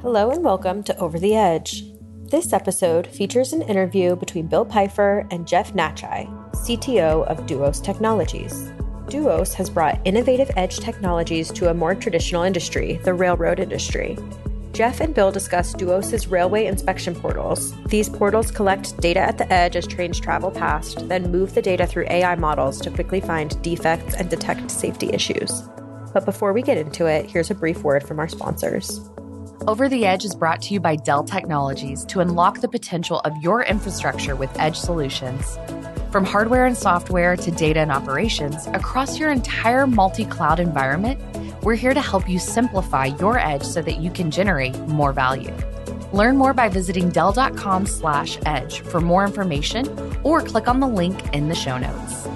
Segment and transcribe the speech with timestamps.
[0.00, 1.82] Hello and welcome to Over the Edge.
[2.30, 8.70] This episode features an interview between Bill Pfeifer and Jeff Necciai, CTO of Duos Technologies.
[9.08, 14.16] Duos has brought innovative edge technologies to a more traditional industry, the railroad industry.
[14.70, 17.74] Jeff and Bill discuss Duos' railway inspection portals.
[17.86, 21.88] These portals collect data at the edge as trains travel past, then move the data
[21.88, 25.64] through AI models to quickly find defects and detect safety issues.
[26.14, 29.00] But before we get into it, here's a brief word from our sponsors.
[29.66, 33.36] Over the Edge is brought to you by Dell Technologies to unlock the potential of
[33.42, 35.58] your infrastructure with edge solutions.
[36.12, 41.20] From hardware and software to data and operations, across your entire multi cloud environment,
[41.62, 45.54] we're here to help you simplify your edge so that you can generate more value.
[46.12, 49.86] Learn more by visiting dell.com slash edge for more information
[50.22, 52.26] or click on the link in the show notes.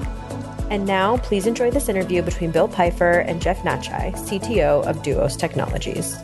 [0.70, 5.36] And now, please enjoy this interview between Bill Pfeifer and Jeff Necciai, CTO of Duos
[5.36, 6.16] Technologies.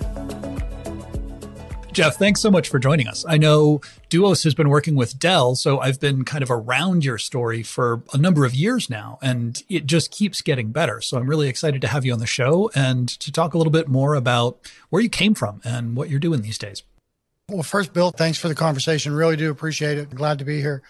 [1.99, 3.25] Jeff, thanks so much for joining us.
[3.27, 7.19] I know Duos has been working with Dell, so I've been kind of around your
[7.19, 11.01] story for a number of years now, and it just keeps getting better.
[11.01, 13.73] So I'm really excited to have you on the show and to talk a little
[13.73, 16.85] bit more about where you came from and what you're doing these days.
[17.49, 19.13] Well, first, Bill, thanks for the conversation.
[19.13, 20.15] Really do appreciate it.
[20.15, 20.83] Glad to be here.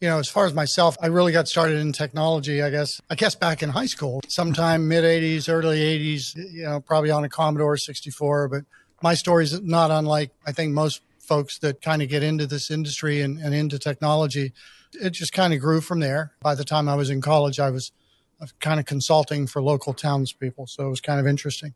[0.00, 3.14] You know, as far as myself, I really got started in technology, I guess, I
[3.14, 7.28] guess back in high school, sometime mid 80s, early 80s, you know, probably on a
[7.28, 8.64] Commodore 64, but
[9.02, 12.70] my story is not unlike I think most folks that kind of get into this
[12.70, 14.52] industry and, and into technology.
[14.92, 16.32] It just kind of grew from there.
[16.40, 17.92] By the time I was in college, I was
[18.40, 21.74] uh, kind of consulting for local townspeople, so it was kind of interesting.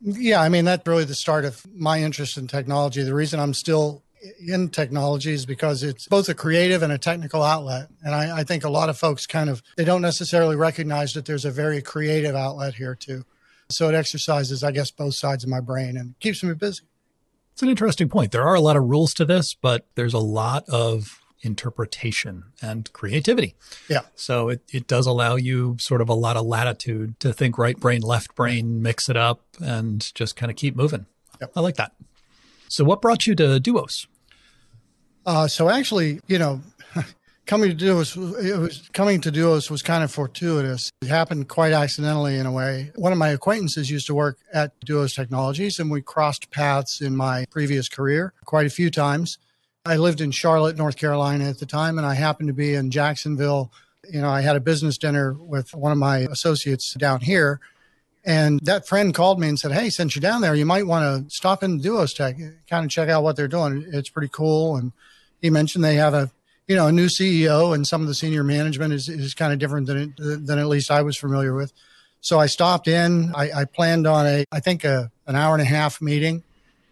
[0.00, 3.02] Yeah, I mean that's really the start of my interest in technology.
[3.02, 4.02] The reason I'm still
[4.46, 7.88] in technology is because it's both a creative and a technical outlet.
[8.04, 11.24] And I, I think a lot of folks kind of they don't necessarily recognize that
[11.24, 13.24] there's a very creative outlet here too.
[13.70, 16.82] So it exercises, I guess, both sides of my brain and keeps me busy.
[17.52, 18.32] It's an interesting point.
[18.32, 22.92] There are a lot of rules to this, but there's a lot of interpretation and
[22.92, 23.54] creativity.
[23.88, 24.00] Yeah.
[24.14, 27.78] So it, it does allow you sort of a lot of latitude to think right
[27.78, 31.06] brain, left brain, mix it up and just kind of keep moving.
[31.40, 31.52] Yep.
[31.54, 31.92] I like that.
[32.68, 34.06] So what brought you to Duos?
[35.26, 36.60] Uh, so actually, you know,
[37.48, 40.92] coming to Duos, it was coming to Duos was kind of fortuitous.
[41.00, 42.92] It happened quite accidentally in a way.
[42.94, 47.16] One of my acquaintances used to work at Duos Technologies, and we crossed paths in
[47.16, 49.38] my previous career quite a few times.
[49.86, 52.90] I lived in Charlotte, North Carolina at the time, and I happened to be in
[52.90, 53.72] Jacksonville.
[54.08, 57.60] You know, I had a business dinner with one of my associates down here.
[58.24, 61.28] And that friend called me and said, Hey, since you're down there, you might want
[61.28, 62.36] to stop in Duos Tech,
[62.68, 63.86] kind of check out what they're doing.
[63.90, 64.76] It's pretty cool.
[64.76, 64.92] And
[65.40, 66.30] he mentioned they have a
[66.68, 69.58] you know, a new CEO and some of the senior management is, is kind of
[69.58, 71.72] different than it, than at least I was familiar with.
[72.20, 73.32] So I stopped in.
[73.34, 76.44] I, I planned on a, I think a, an hour and a half meeting,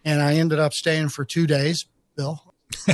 [0.04, 1.84] and I ended up staying for two days.
[2.16, 2.42] Bill,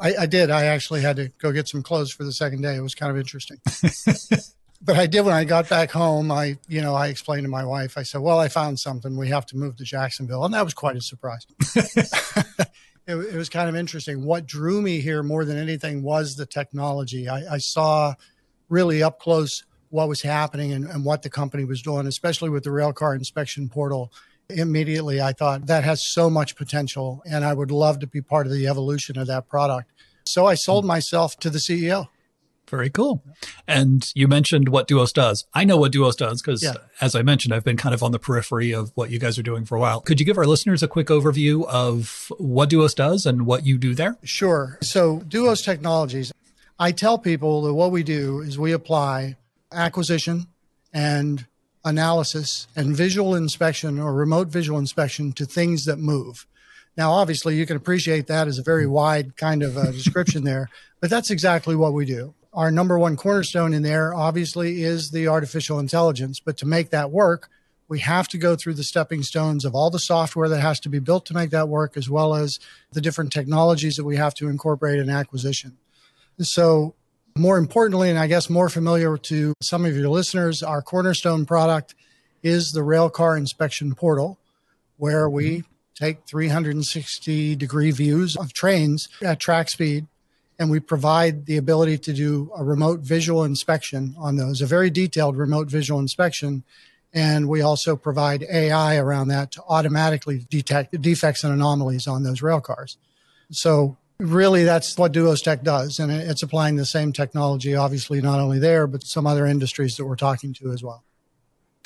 [0.00, 0.50] I, I did.
[0.50, 2.74] I actually had to go get some clothes for the second day.
[2.74, 3.58] It was kind of interesting.
[4.82, 6.32] but I did when I got back home.
[6.32, 7.96] I, you know, I explained to my wife.
[7.96, 9.16] I said, "Well, I found something.
[9.16, 11.46] We have to move to Jacksonville," and that was quite a surprise
[13.06, 14.24] it, it, was kind of interesting.
[14.24, 17.28] What drew me here more than anything was the technology.
[17.28, 18.14] I, I saw
[18.68, 22.64] really up close what was happening and, and, what the company was doing, especially with
[22.64, 24.12] the railcar inspection portal.
[24.48, 28.46] Immediately, I thought that has so much potential, and I would love to be part
[28.46, 29.92] of the evolution of that product.
[30.24, 30.88] So I sold hmm.
[30.88, 32.08] myself to the CEO.
[32.68, 33.22] Very cool.
[33.68, 35.46] And you mentioned what Duos does.
[35.54, 36.74] I know what Duos does because, yeah.
[37.00, 39.42] as I mentioned, I've been kind of on the periphery of what you guys are
[39.42, 40.00] doing for a while.
[40.00, 43.78] Could you give our listeners a quick overview of what Duos does and what you
[43.78, 44.16] do there?
[44.24, 44.78] Sure.
[44.82, 46.32] So, Duos Technologies,
[46.78, 49.36] I tell people that what we do is we apply
[49.72, 50.46] acquisition
[50.92, 51.46] and
[51.84, 56.46] analysis and visual inspection or remote visual inspection to things that move.
[56.96, 60.68] Now, obviously, you can appreciate that as a very wide kind of uh, description there,
[61.00, 65.28] but that's exactly what we do our number one cornerstone in there obviously is the
[65.28, 66.40] artificial intelligence.
[66.40, 67.50] But to make that work,
[67.86, 70.88] we have to go through the stepping stones of all the software that has to
[70.88, 72.58] be built to make that work, as well as
[72.92, 75.76] the different technologies that we have to incorporate in acquisition.
[76.40, 76.94] So,
[77.36, 81.94] more importantly, and I guess more familiar to some of your listeners, our cornerstone product
[82.42, 84.38] is the Railcar Inspection Portal,
[84.96, 86.04] where we mm-hmm.
[86.04, 90.06] take 360 degree views of trains at track speed
[90.58, 94.90] and we provide the ability to do a remote visual inspection on those, a very
[94.90, 96.64] detailed remote visual inspection.
[97.12, 102.42] And we also provide AI around that to automatically detect defects and anomalies on those
[102.42, 102.98] rail cars.
[103.50, 105.98] So really that's what Duos Tech does.
[105.98, 110.04] And it's applying the same technology, obviously not only there, but some other industries that
[110.04, 111.04] we're talking to as well.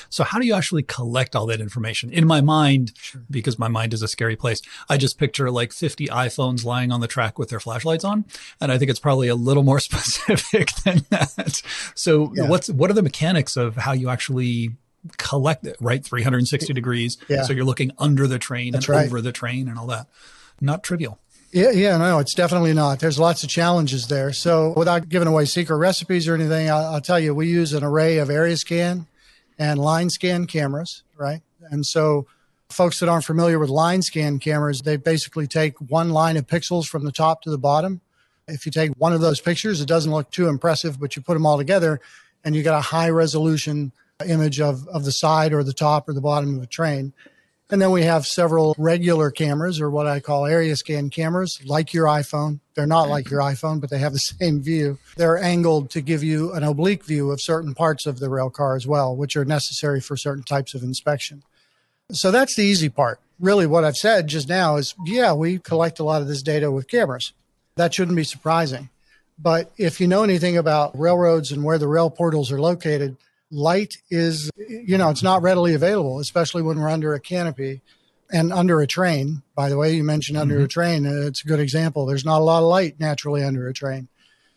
[0.09, 2.09] So how do you actually collect all that information?
[2.11, 3.21] In my mind, sure.
[3.29, 7.01] because my mind is a scary place, I just picture like 50 iPhones lying on
[7.01, 8.25] the track with their flashlights on.
[8.59, 11.61] And I think it's probably a little more specific than that.
[11.95, 12.47] So yeah.
[12.47, 14.71] what's, what are the mechanics of how you actually
[15.17, 16.03] collect it, right?
[16.03, 17.17] 360 degrees.
[17.27, 17.43] Yeah.
[17.43, 19.05] So you're looking under the train That's and right.
[19.05, 20.07] over the train and all that.
[20.59, 21.19] Not trivial.
[21.51, 22.99] Yeah, yeah, no, it's definitely not.
[22.99, 24.31] There's lots of challenges there.
[24.31, 27.83] So, without giving away secret recipes or anything, I'll, I'll, tell you, we use an
[27.83, 29.05] array of area scan
[29.61, 31.41] and line scan cameras, right?
[31.69, 32.25] And so,
[32.71, 36.87] folks that aren't familiar with line scan cameras, they basically take one line of pixels
[36.87, 38.01] from the top to the bottom.
[38.47, 41.35] If you take one of those pictures, it doesn't look too impressive, but you put
[41.35, 42.01] them all together
[42.43, 43.91] and you get a high resolution
[44.27, 47.13] image of, of the side or the top or the bottom of a train.
[47.71, 51.93] And then we have several regular cameras or what I call area scan cameras, like
[51.93, 52.59] your iPhone.
[52.75, 54.97] They're not like your iPhone, but they have the same view.
[55.15, 58.75] They're angled to give you an oblique view of certain parts of the rail car
[58.75, 61.43] as well, which are necessary for certain types of inspection.
[62.11, 63.21] So that's the easy part.
[63.39, 66.69] Really, what I've said just now is yeah, we collect a lot of this data
[66.69, 67.31] with cameras.
[67.75, 68.89] That shouldn't be surprising.
[69.39, 73.15] But if you know anything about railroads and where the rail portals are located,
[73.51, 77.81] light is, you know, it's not readily available, especially when we're under a canopy
[78.31, 79.43] and under a train.
[79.55, 80.65] By the way, you mentioned under mm-hmm.
[80.65, 81.05] a train.
[81.05, 82.05] It's a good example.
[82.05, 84.07] There's not a lot of light naturally under a train.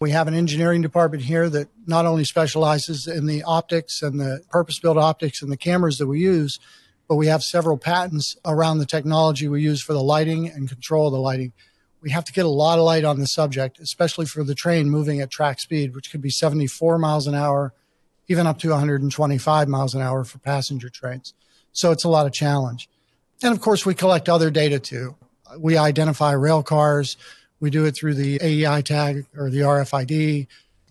[0.00, 4.42] We have an engineering department here that not only specializes in the optics and the
[4.50, 6.58] purpose built optics and the cameras that we use,
[7.08, 11.06] but we have several patents around the technology we use for the lighting and control
[11.06, 11.52] of the lighting.
[12.00, 14.90] We have to get a lot of light on the subject, especially for the train
[14.90, 17.72] moving at track speed, which could be 74 miles an hour
[18.28, 21.34] even up to 125 miles an hour for passenger trains.
[21.72, 22.88] So it's a lot of challenge.
[23.42, 25.16] And of course, we collect other data too.
[25.58, 27.16] We identify rail cars.
[27.60, 30.46] We do it through the AEI tag or the RFID.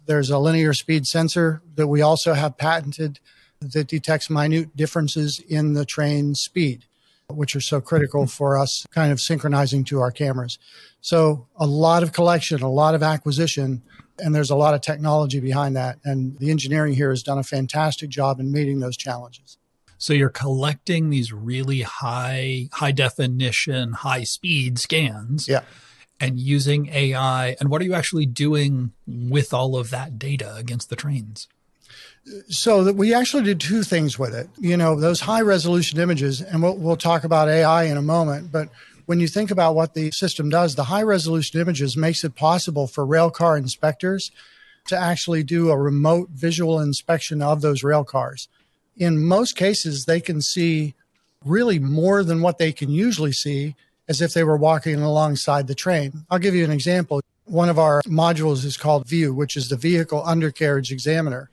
[0.06, 3.20] There's a linear speed sensor that we also have patented
[3.62, 6.86] that detects minute differences in the train speed,
[7.30, 10.60] which are so critical for us kind of synchronizing to our cameras.
[11.02, 13.82] So a lot of collection, a lot of acquisition
[14.20, 16.00] and there's a lot of technology behind that.
[16.04, 19.58] And the engineering here has done a fantastic job in meeting those challenges.
[19.98, 25.48] So you're collecting these really high, high definition, high speed scans.
[25.48, 25.62] Yeah.
[26.20, 27.58] And using AI.
[27.60, 31.48] And what are you actually doing with all of that data against the trains?
[32.48, 34.48] So that we actually did two things with it.
[34.58, 38.52] You know, those high resolution images, and we'll, we'll talk about AI in a moment,
[38.52, 38.70] but
[39.06, 42.88] when you think about what the system does, the high resolution images makes it possible
[42.88, 44.32] for rail car inspectors
[44.88, 48.48] to actually do a remote visual inspection of those rail cars.
[48.98, 50.94] In most cases, they can see
[51.44, 53.76] really more than what they can usually see
[54.08, 56.26] as if they were walking alongside the train.
[56.30, 57.22] I'll give you an example.
[57.46, 61.50] One of our modules is called VUE, which is the Vehicle Undercarriage Examiner.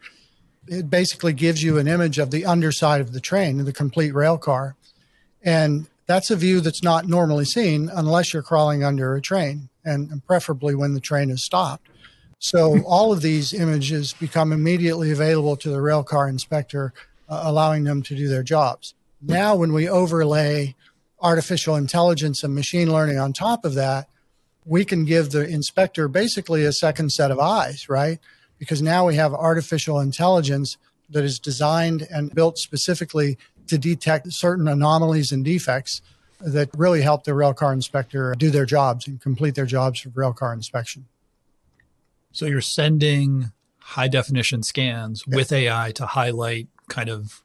[0.67, 4.39] It basically gives you an image of the underside of the train, the complete rail
[4.39, 4.77] car.
[5.43, 10.25] And that's a view that's not normally seen unless you're crawling under a train and,
[10.27, 11.89] preferably when the train is stopped.
[12.39, 16.93] So all of these images become immediately available to the rail car inspector,
[17.29, 18.95] uh, allowing them to do their jobs.
[19.23, 20.75] Now, when we overlay
[21.21, 24.09] artificial intelligence and machine learning on top of that,
[24.65, 28.19] we can give the inspector basically a second set of eyes, right?
[28.61, 30.77] Because now we have artificial intelligence
[31.09, 33.37] that is designed and built specifically
[33.67, 36.03] to detect certain anomalies and defects
[36.41, 40.55] that really help the railcar inspector do their jobs and complete their jobs for railcar
[40.55, 41.07] inspection.
[42.33, 45.37] So you're sending high definition scans yeah.
[45.37, 47.43] with AI to highlight kind of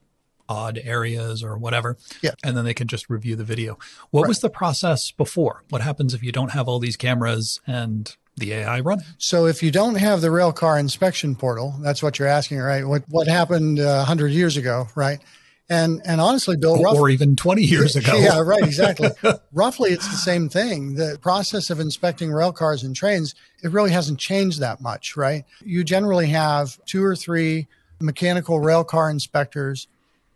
[0.47, 1.97] odd areas or whatever.
[2.21, 2.31] Yeah.
[2.43, 3.79] And then they can just review the video.
[4.11, 4.27] What right.
[4.27, 5.63] was the process before?
[5.69, 8.99] What happens if you don't have all these cameras and the AI run?
[9.17, 12.85] So if you don't have the rail car inspection portal, that's what you're asking, right?
[12.85, 15.19] What what happened uh, 100 years ago, right?
[15.67, 18.17] And and honestly, Bill, rough, or even 20 years ago.
[18.17, 19.09] Yeah, right, exactly.
[19.53, 20.95] roughly, it's the same thing.
[20.95, 25.43] The process of inspecting rail cars and trains, it really hasn't changed that much, right?
[25.63, 27.67] You generally have two or three
[27.99, 29.87] mechanical rail car inspectors.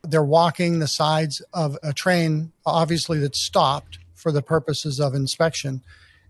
[0.02, 5.82] They're walking the sides of a train, obviously that's stopped for the purposes of inspection.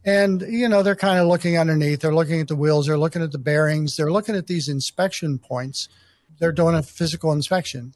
[0.06, 2.00] And, you know, they're kind of looking underneath.
[2.00, 2.88] They're looking at the wheels.
[2.88, 3.98] They're looking at the bearings.
[3.98, 5.89] They're looking at these inspection points.
[6.39, 7.94] They're doing a physical inspection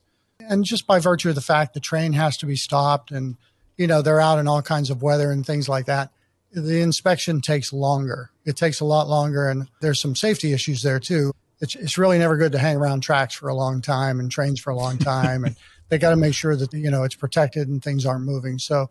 [0.50, 3.38] and just by virtue of the fact the train has to be stopped and
[3.78, 6.12] you know they're out in all kinds of weather and things like that
[6.52, 11.00] the inspection takes longer it takes a lot longer and there's some safety issues there
[11.00, 14.32] too it's, it's really never good to hang around tracks for a long time and
[14.32, 15.56] trains for a long time and
[15.90, 18.90] they got to make sure that you know it's protected and things aren't moving so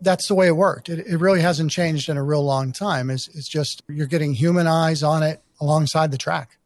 [0.00, 3.10] that's the way it worked it, it really hasn't changed in a real long time
[3.10, 6.58] it's, it's just you're getting human eyes on it alongside the track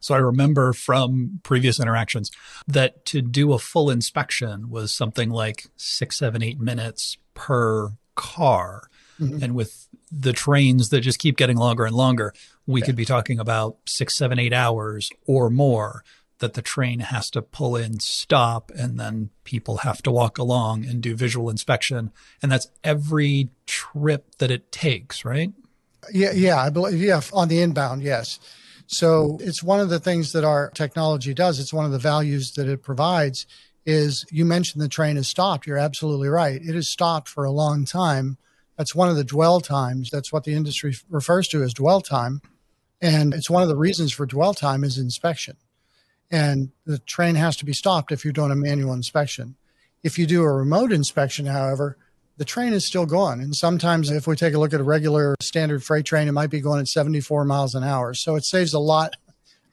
[0.00, 2.30] So I remember from previous interactions
[2.66, 8.90] that to do a full inspection was something like six, seven, eight minutes per car.
[9.18, 9.42] Mm-hmm.
[9.42, 12.34] And with the trains that just keep getting longer and longer,
[12.66, 16.04] we could be talking about six, seven, eight hours or more
[16.38, 20.84] that the train has to pull in, stop, and then people have to walk along
[20.84, 22.10] and do visual inspection.
[22.42, 25.52] And that's every trip that it takes, right?
[26.12, 28.38] Yeah, yeah, I believe, yeah, on the inbound, yes.
[28.86, 31.58] So it's one of the things that our technology does.
[31.58, 33.46] It's one of the values that it provides
[33.86, 35.66] is you mentioned the train has stopped.
[35.66, 36.60] You're absolutely right.
[36.60, 38.38] It has stopped for a long time.
[38.76, 40.10] That's one of the dwell times.
[40.10, 42.42] That's what the industry refers to as dwell time.
[43.00, 45.56] And it's one of the reasons for dwell time is inspection
[46.30, 49.56] and the train has to be stopped if you're doing a manual inspection.
[50.02, 51.96] If you do a remote inspection, however,
[52.36, 53.40] the train is still going.
[53.40, 56.50] And sometimes, if we take a look at a regular standard freight train, it might
[56.50, 58.14] be going at 74 miles an hour.
[58.14, 59.14] So it saves a lot,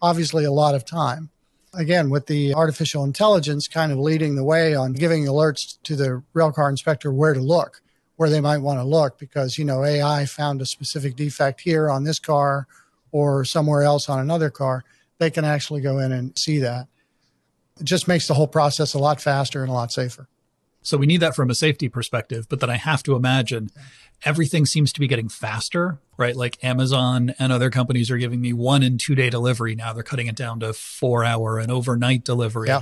[0.01, 1.29] obviously, a lot of time.
[1.73, 6.21] Again, with the artificial intelligence kind of leading the way on giving alerts to the
[6.35, 7.81] railcar inspector where to look,
[8.17, 11.89] where they might want to look, because, you know, AI found a specific defect here
[11.89, 12.67] on this car
[13.11, 14.83] or somewhere else on another car
[15.21, 16.87] they can actually go in and see that.
[17.79, 20.27] It just makes the whole process a lot faster and a lot safer.
[20.81, 23.69] So we need that from a safety perspective, but then I have to imagine
[24.25, 26.35] everything seems to be getting faster, right?
[26.35, 29.75] Like Amazon and other companies are giving me one and two day delivery.
[29.75, 32.69] Now they're cutting it down to four hour and overnight delivery.
[32.69, 32.81] Yeah.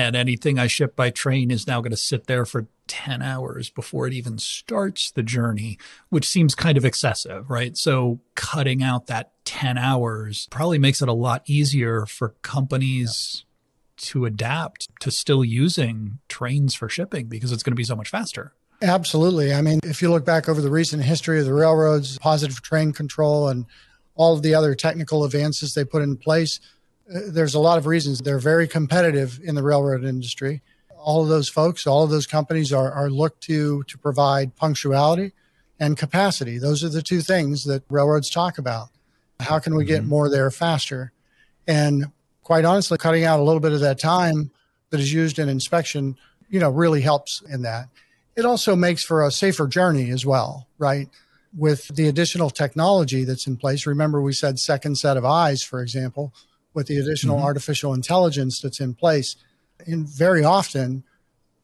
[0.00, 3.68] And anything I ship by train is now going to sit there for 10 hours
[3.68, 5.76] before it even starts the journey,
[6.08, 7.76] which seems kind of excessive, right?
[7.76, 14.06] So cutting out that 10 hours probably makes it a lot easier for companies yeah.
[14.06, 18.08] to adapt to still using trains for shipping because it's going to be so much
[18.08, 18.54] faster.
[18.80, 19.52] Absolutely.
[19.52, 22.92] I mean, if you look back over the recent history of the railroads, positive train
[22.92, 23.66] control, and
[24.14, 26.58] all of the other technical advances they put in place,
[27.10, 30.62] there's a lot of reasons they're very competitive in the railroad industry
[31.02, 35.32] all of those folks, all of those companies are, are looked to to provide punctuality
[35.78, 36.58] and capacity.
[36.58, 38.88] Those are the two things that railroads talk about.
[39.40, 40.10] How can we get mm-hmm.
[40.10, 41.12] more there faster?
[41.66, 42.06] And
[42.42, 44.50] quite honestly, cutting out a little bit of that time
[44.90, 46.16] that is used in inspection,
[46.50, 47.88] you know, really helps in that.
[48.36, 51.08] It also makes for a safer journey as well, right?
[51.56, 53.86] With the additional technology that's in place.
[53.86, 56.32] Remember, we said second set of eyes, for example,
[56.74, 57.46] with the additional mm-hmm.
[57.46, 59.36] artificial intelligence that's in place
[59.86, 61.04] and very often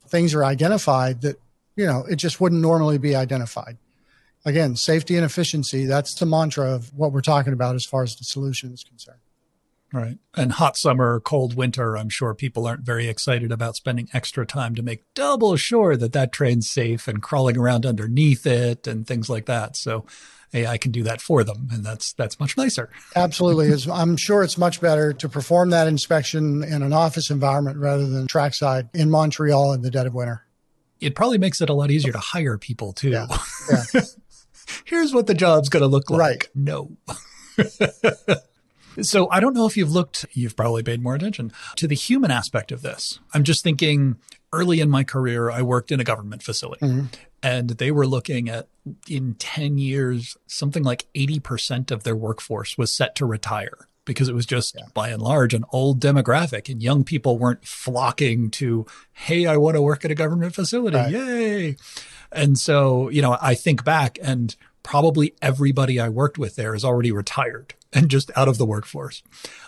[0.09, 1.37] things are identified that,
[1.75, 3.77] you know, it just wouldn't normally be identified.
[4.45, 8.15] Again, safety and efficiency, that's the mantra of what we're talking about as far as
[8.17, 9.19] the solution is concerned.
[9.93, 10.19] Right.
[10.37, 14.75] And hot summer, cold winter, I'm sure people aren't very excited about spending extra time
[14.75, 19.31] to make double sure that that train's safe and crawling around underneath it and things
[19.31, 19.77] like that.
[19.77, 20.05] So
[20.53, 22.91] AI can do that for them, and that's that's much nicer.
[23.15, 28.07] Absolutely, I'm sure it's much better to perform that inspection in an office environment rather
[28.07, 30.43] than trackside in Montreal in the dead of winter.
[31.01, 33.11] It probably makes it a lot easier to hire people too.
[33.11, 33.27] Yeah.
[33.95, 34.03] yeah.
[34.85, 36.19] Here's what the job's going to look like.
[36.21, 36.49] Right.
[36.55, 36.97] No.
[39.03, 42.31] So I don't know if you've looked, you've probably paid more attention to the human
[42.31, 43.21] aspect of this.
[43.35, 44.17] I'm just thinking
[44.53, 47.07] early in my career, I worked in a government facility mm-hmm.
[47.43, 48.69] and they were looking at
[49.09, 54.35] in 10 years, something like 80% of their workforce was set to retire because it
[54.35, 54.87] was just yeah.
[54.95, 59.75] by and large an old demographic and young people weren't flocking to, Hey, I want
[59.75, 60.97] to work at a government facility.
[60.97, 61.11] Right.
[61.11, 61.77] Yay.
[62.33, 66.85] And so, you know, I think back and probably everybody I worked with there is
[66.85, 69.23] already retired and just out of the workforce.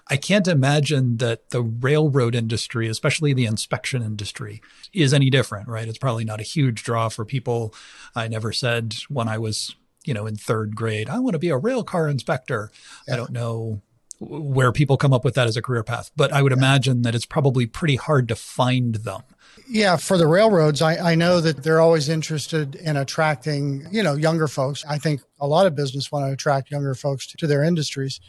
[0.08, 4.60] I can't imagine that the railroad industry, especially the inspection industry,
[4.92, 5.88] is any different, right?
[5.88, 7.74] It's probably not a huge draw for people.
[8.14, 11.50] I never said when I was, you know, in third grade, I want to be
[11.50, 12.70] a rail car inspector.
[13.06, 13.14] Yeah.
[13.14, 13.82] I don't know
[14.20, 17.14] where people come up with that as a career path, but I would imagine that
[17.14, 19.22] it's probably pretty hard to find them.
[19.68, 24.14] Yeah, for the railroads, I, I know that they're always interested in attracting, you know,
[24.14, 24.84] younger folks.
[24.88, 28.20] I think a lot of business want to attract younger folks to, to their industries.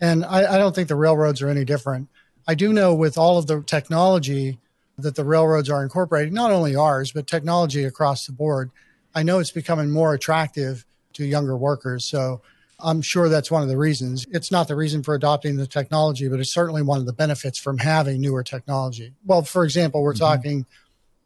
[0.00, 2.08] And I, I don't think the railroads are any different.
[2.46, 4.58] I do know with all of the technology
[4.96, 8.70] that the railroads are incorporating, not only ours, but technology across the board,
[9.14, 12.04] I know it's becoming more attractive to younger workers.
[12.04, 12.42] So
[12.78, 14.26] I'm sure that's one of the reasons.
[14.30, 17.58] It's not the reason for adopting the technology, but it's certainly one of the benefits
[17.58, 19.14] from having newer technology.
[19.24, 20.24] Well, for example, we're mm-hmm.
[20.24, 20.66] talking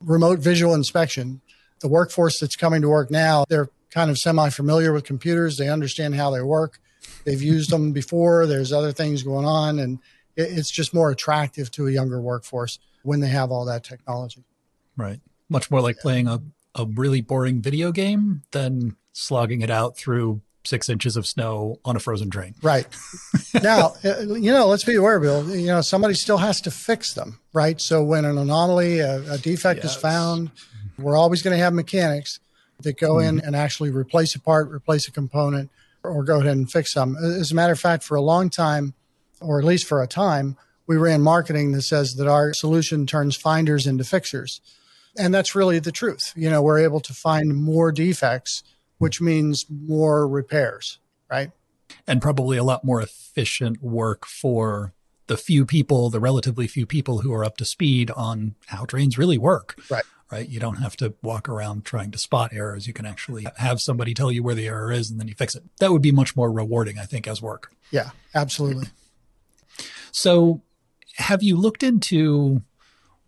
[0.00, 1.40] remote visual inspection.
[1.80, 5.56] The workforce that's coming to work now, they're kind of semi familiar with computers.
[5.56, 6.78] They understand how they work.
[7.24, 8.46] They've used them before.
[8.46, 9.98] There's other things going on, and
[10.36, 14.44] it's just more attractive to a younger workforce when they have all that technology.
[14.96, 15.20] Right.
[15.48, 16.40] Much more like playing a,
[16.74, 21.96] a really boring video game than slogging it out through six inches of snow on
[21.96, 22.54] a frozen train.
[22.62, 22.86] Right.
[23.62, 27.14] now, uh, you know, let's be aware, Bill, you know, somebody still has to fix
[27.14, 27.80] them, right?
[27.80, 29.96] So when an anomaly, a, a defect yes.
[29.96, 30.50] is found,
[30.98, 32.40] we're always going to have mechanics
[32.80, 33.38] that go mm-hmm.
[33.38, 35.70] in and actually replace a part, replace a component,
[36.02, 37.16] or go ahead and fix them.
[37.16, 38.94] As a matter of fact, for a long time,
[39.40, 43.36] or at least for a time, we ran marketing that says that our solution turns
[43.36, 44.60] finders into fixers.
[45.16, 46.32] And that's really the truth.
[46.36, 48.62] You know, we're able to find more defects,
[49.00, 50.98] which means more repairs,
[51.30, 51.50] right?
[52.06, 54.92] And probably a lot more efficient work for
[55.26, 59.16] the few people, the relatively few people who are up to speed on how trains
[59.16, 59.80] really work.
[59.90, 60.48] Right right?
[60.48, 62.86] You don't have to walk around trying to spot errors.
[62.86, 65.54] You can actually have somebody tell you where the error is and then you fix
[65.54, 65.64] it.
[65.80, 67.72] That would be much more rewarding, I think, as work.
[67.90, 68.86] Yeah, absolutely.
[70.12, 70.62] So,
[71.16, 72.62] have you looked into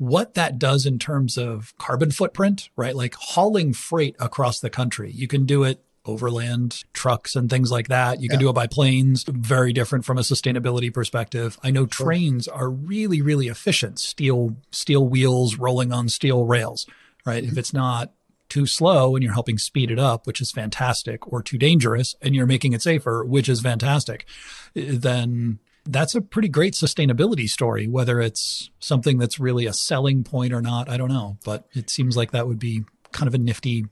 [0.02, 2.96] what that does in terms of carbon footprint, right?
[2.96, 5.12] Like hauling freight across the country.
[5.12, 8.20] You can do it overland trucks and things like that.
[8.20, 8.46] You can yeah.
[8.46, 11.56] do it by planes, very different from a sustainability perspective.
[11.62, 12.06] I know sure.
[12.06, 14.00] trains are really, really efficient.
[14.00, 16.84] Steel, steel wheels rolling on steel rails,
[17.24, 17.44] right?
[17.44, 17.52] Mm-hmm.
[17.52, 18.12] If it's not
[18.48, 22.34] too slow and you're helping speed it up, which is fantastic, or too dangerous and
[22.34, 24.26] you're making it safer, which is fantastic,
[24.74, 27.88] then that's a pretty great sustainability story.
[27.88, 31.90] Whether it's something that's really a selling point or not, I don't know, but it
[31.90, 33.86] seems like that would be kind of a nifty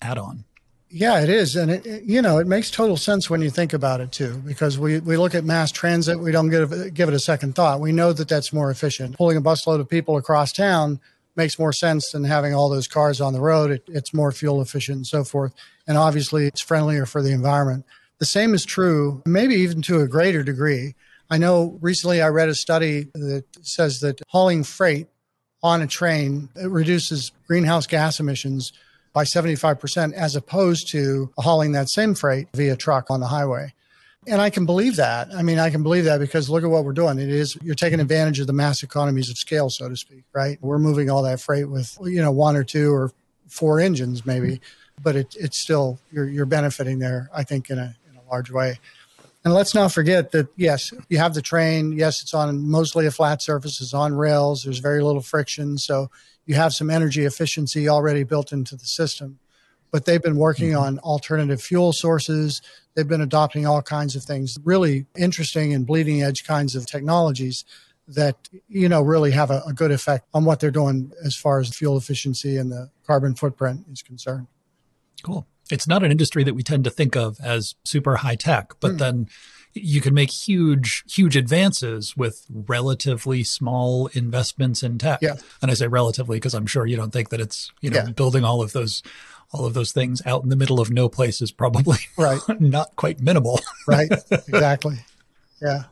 [0.00, 0.44] add on.
[0.90, 1.56] Yeah, it is.
[1.56, 4.78] And, it, you know, it makes total sense when you think about it, too, because
[4.78, 7.80] we, we look at mass transit, we don't give, give it a second thought.
[7.80, 9.16] We know that that's more efficient.
[9.16, 11.00] Pulling a busload of people across town
[11.34, 13.72] makes more sense than having all those cars on the road.
[13.72, 15.52] It, it's more fuel efficient and so forth.
[15.88, 17.84] And obviously, it's friendlier for the environment.
[18.18, 20.94] The same is true, maybe even to a greater degree.
[21.34, 25.08] I know recently I read a study that says that hauling freight
[25.64, 28.72] on a train reduces greenhouse gas emissions
[29.12, 33.74] by 75% as opposed to hauling that same freight via truck on the highway.
[34.28, 35.34] And I can believe that.
[35.34, 37.18] I mean, I can believe that because look at what we're doing.
[37.18, 40.56] It is, you're taking advantage of the mass economies of scale, so to speak, right?
[40.60, 43.10] We're moving all that freight with, you know, one or two or
[43.48, 44.60] four engines maybe,
[45.02, 48.52] but it, it's still, you're, you're benefiting there, I think, in a, in a large
[48.52, 48.78] way.
[49.44, 51.92] And let's not forget that, yes, you have the train.
[51.92, 54.64] Yes, it's on mostly a flat surface, it's on rails.
[54.64, 55.76] There's very little friction.
[55.76, 56.10] So
[56.46, 59.38] you have some energy efficiency already built into the system.
[59.90, 60.82] But they've been working mm-hmm.
[60.82, 62.62] on alternative fuel sources.
[62.94, 67.64] They've been adopting all kinds of things, really interesting and bleeding edge kinds of technologies
[68.08, 68.36] that
[68.68, 71.74] you know really have a, a, good effect on what they're doing as far as
[71.74, 74.46] fuel efficiency and the carbon footprint is concerned.
[75.22, 75.46] Cool.
[75.70, 78.92] It's not an industry that we tend to think of as super high tech, but
[78.92, 78.98] mm.
[78.98, 79.28] then
[79.74, 85.20] you can make huge, huge advances with relatively small investments in tech.
[85.20, 85.34] Yeah.
[85.60, 88.10] And I say relatively because I'm sure you don't think that it's, you know, yeah.
[88.10, 89.02] building all of those
[89.52, 92.40] all of those things out in the middle of no place is probably right.
[92.58, 93.60] not quite minimal.
[93.86, 94.10] right.
[94.30, 94.96] Exactly.
[95.62, 95.84] Yeah.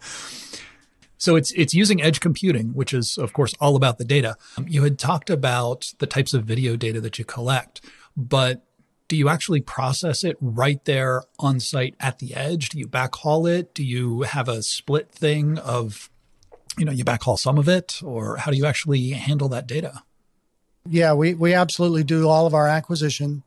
[1.19, 4.37] So it's it's using edge computing, which is of course all about the data.
[4.59, 7.81] Um, you had talked about the types of video data that you collect,
[8.17, 8.65] but
[9.13, 12.71] do you actually process it right there on site at the edge?
[12.71, 13.75] Do you backhaul it?
[13.75, 16.09] Do you have a split thing of,
[16.79, 20.03] you know, you backhaul some of it, or how do you actually handle that data?
[20.89, 23.43] Yeah, we, we absolutely do all of our acquisition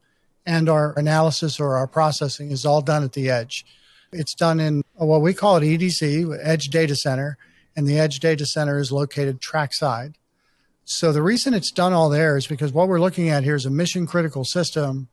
[0.45, 3.65] and our analysis or our processing is all done at the edge.
[4.13, 7.39] It's done in what we call it EDC, Edge Data Center,
[7.75, 10.19] and the Edge Data Center is located trackside.
[10.84, 13.65] So the reason it's done all there is because what we're looking at here is
[13.65, 15.08] a mission critical system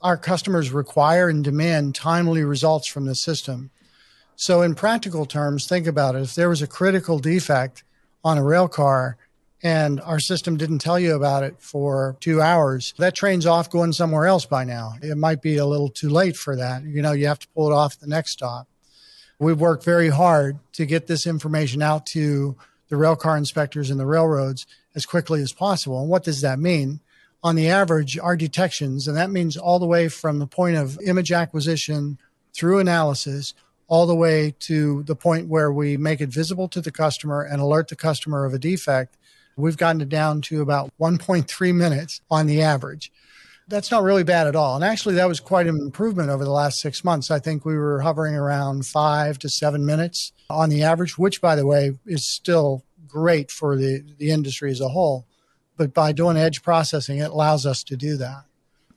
[0.00, 3.70] our customers require and demand timely results from the system.
[4.36, 6.22] So, in practical terms, think about it.
[6.22, 7.82] If there was a critical defect
[8.24, 9.16] on a rail car
[9.62, 13.92] and our system didn't tell you about it for two hours, that train's off going
[13.92, 14.92] somewhere else by now.
[15.02, 16.84] It might be a little too late for that.
[16.84, 18.68] You know, you have to pull it off the next stop.
[19.40, 22.56] We've worked very hard to get this information out to
[22.88, 26.00] the rail car inspectors and the railroads as quickly as possible.
[26.00, 27.00] And what does that mean?
[27.42, 30.98] On the average, our detections, and that means all the way from the point of
[31.04, 32.18] image acquisition
[32.52, 33.54] through analysis,
[33.86, 37.60] all the way to the point where we make it visible to the customer and
[37.60, 39.16] alert the customer of a defect,
[39.56, 43.12] we've gotten it down to about 1.3 minutes on the average.
[43.68, 44.76] That's not really bad at all.
[44.76, 47.30] And actually, that was quite an improvement over the last six months.
[47.30, 51.54] I think we were hovering around five to seven minutes on the average, which, by
[51.54, 55.27] the way, is still great for the, the industry as a whole
[55.78, 58.44] but by doing edge processing, it allows us to do that.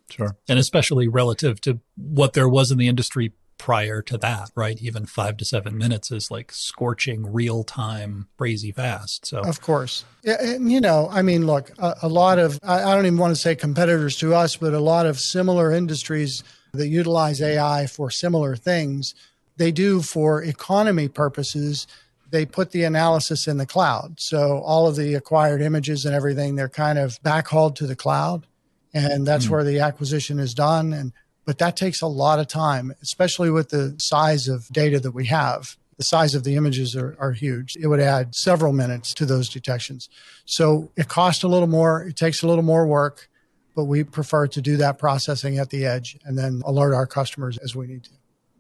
[0.10, 0.36] Sure.
[0.50, 4.82] And especially relative to what there was in the industry prior to that, right?
[4.82, 9.28] Even five to seven minutes is like scorching real time, crazy fast.
[9.28, 10.04] So, of course.
[10.24, 13.20] Yeah, and, you know, I mean, look, a, a lot of, I, I don't even
[13.20, 17.86] want to say competitors to us, but a lot of similar industries that utilize AI
[17.86, 19.14] for similar things,
[19.58, 21.86] they do for economy purposes.
[22.32, 24.20] They put the analysis in the cloud.
[24.20, 28.48] So all of the acquired images and everything, they're kind of backhauled to the cloud.
[28.94, 29.50] And that's mm.
[29.50, 30.92] where the acquisition is done.
[30.94, 31.14] And
[31.46, 35.26] but that takes a lot of time, especially with the size of data that we
[35.28, 35.78] have.
[35.98, 37.76] The size of the images are, are huge.
[37.76, 40.10] It would add several minutes to those detections.
[40.46, 43.30] So it costs a little more, it takes a little more work,
[43.76, 47.58] but we prefer to do that processing at the edge and then alert our customers
[47.60, 48.12] as we need to.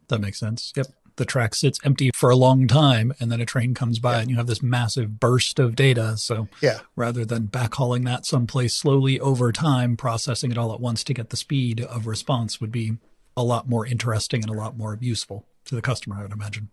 [0.07, 0.73] That makes sense.
[0.75, 0.87] Yep.
[1.17, 4.21] The track sits empty for a long time and then a train comes by yeah.
[4.21, 6.17] and you have this massive burst of data.
[6.17, 6.79] So yeah.
[6.95, 11.29] rather than backhauling that someplace slowly over time, processing it all at once to get
[11.29, 12.97] the speed of response would be
[13.35, 16.69] a lot more interesting and a lot more useful to the customer, I would imagine.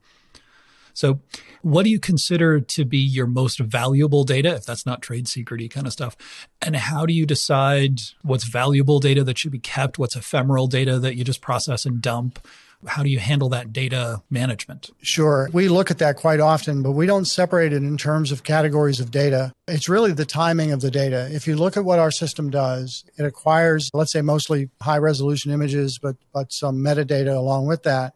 [0.98, 1.20] So,
[1.62, 5.70] what do you consider to be your most valuable data, if that's not trade secrety
[5.70, 6.16] kind of stuff?
[6.61, 10.98] And how do you decide what's valuable data that should be kept, what's ephemeral data
[10.98, 12.44] that you just process and dump?
[12.86, 14.90] How do you handle that data management?
[15.02, 15.48] Sure.
[15.52, 19.00] We look at that quite often, but we don't separate it in terms of categories
[19.00, 19.52] of data.
[19.66, 21.28] It's really the timing of the data.
[21.32, 25.50] If you look at what our system does, it acquires, let's say, mostly high resolution
[25.50, 28.14] images, but, but some metadata along with that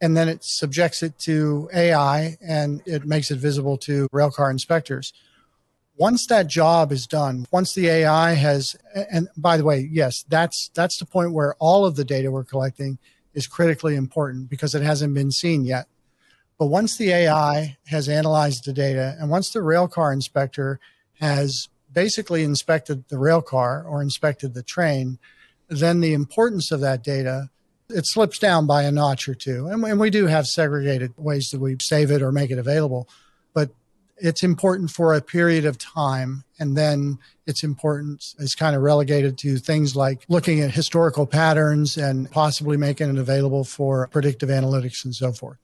[0.00, 5.12] and then it subjects it to AI and it makes it visible to railcar inspectors.
[5.96, 8.74] Once that job is done, once the AI has,
[9.12, 12.44] and by the way, yes, that's that's the point where all of the data we're
[12.44, 12.98] collecting
[13.34, 15.86] is critically important because it hasn't been seen yet.
[16.58, 20.78] But once the AI has analyzed the data, and once the railcar inspector
[21.20, 25.18] has basically inspected the railcar or inspected the train,
[25.68, 27.50] then the importance of that data
[27.92, 29.66] it slips down by a notch or two.
[29.66, 33.08] And, and we do have segregated ways that we save it or make it available,
[34.20, 36.44] it's important for a period of time.
[36.58, 41.96] And then its importance is kind of relegated to things like looking at historical patterns
[41.96, 45.58] and possibly making it available for predictive analytics and so forth.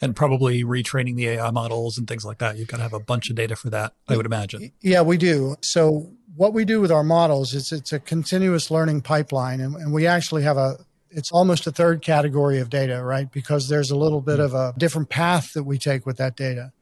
[0.00, 2.56] And probably retraining the AI models and things like that.
[2.56, 4.70] You've got to have a bunch of data for that, I would imagine.
[4.80, 5.56] Yeah, we do.
[5.60, 9.60] So, what we do with our models is it's a continuous learning pipeline.
[9.60, 10.76] And, and we actually have a,
[11.10, 13.32] it's almost a third category of data, right?
[13.32, 14.42] Because there's a little bit hmm.
[14.42, 16.72] of a different path that we take with that data.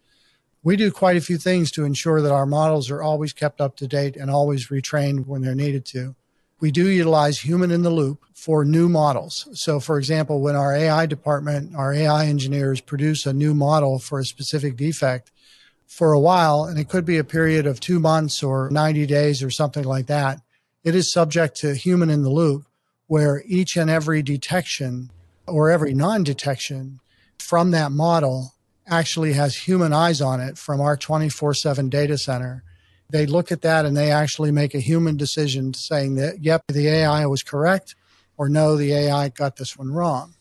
[0.62, 3.76] We do quite a few things to ensure that our models are always kept up
[3.76, 6.16] to date and always retrained when they're needed to.
[6.58, 9.46] We do utilize human in the loop for new models.
[9.52, 14.18] So, for example, when our AI department, our AI engineers produce a new model for
[14.18, 15.30] a specific defect
[15.86, 19.42] for a while, and it could be a period of two months or 90 days
[19.42, 20.40] or something like that,
[20.82, 22.66] it is subject to human in the loop
[23.06, 25.10] where each and every detection
[25.46, 27.00] or every non detection
[27.38, 28.54] from that model
[28.86, 32.62] actually has human eyes on it from our 24 7 data center.
[33.10, 36.88] They look at that and they actually make a human decision saying that, yep, the
[36.88, 37.94] AI was correct,
[38.36, 40.34] or no, the AI got this one wrong.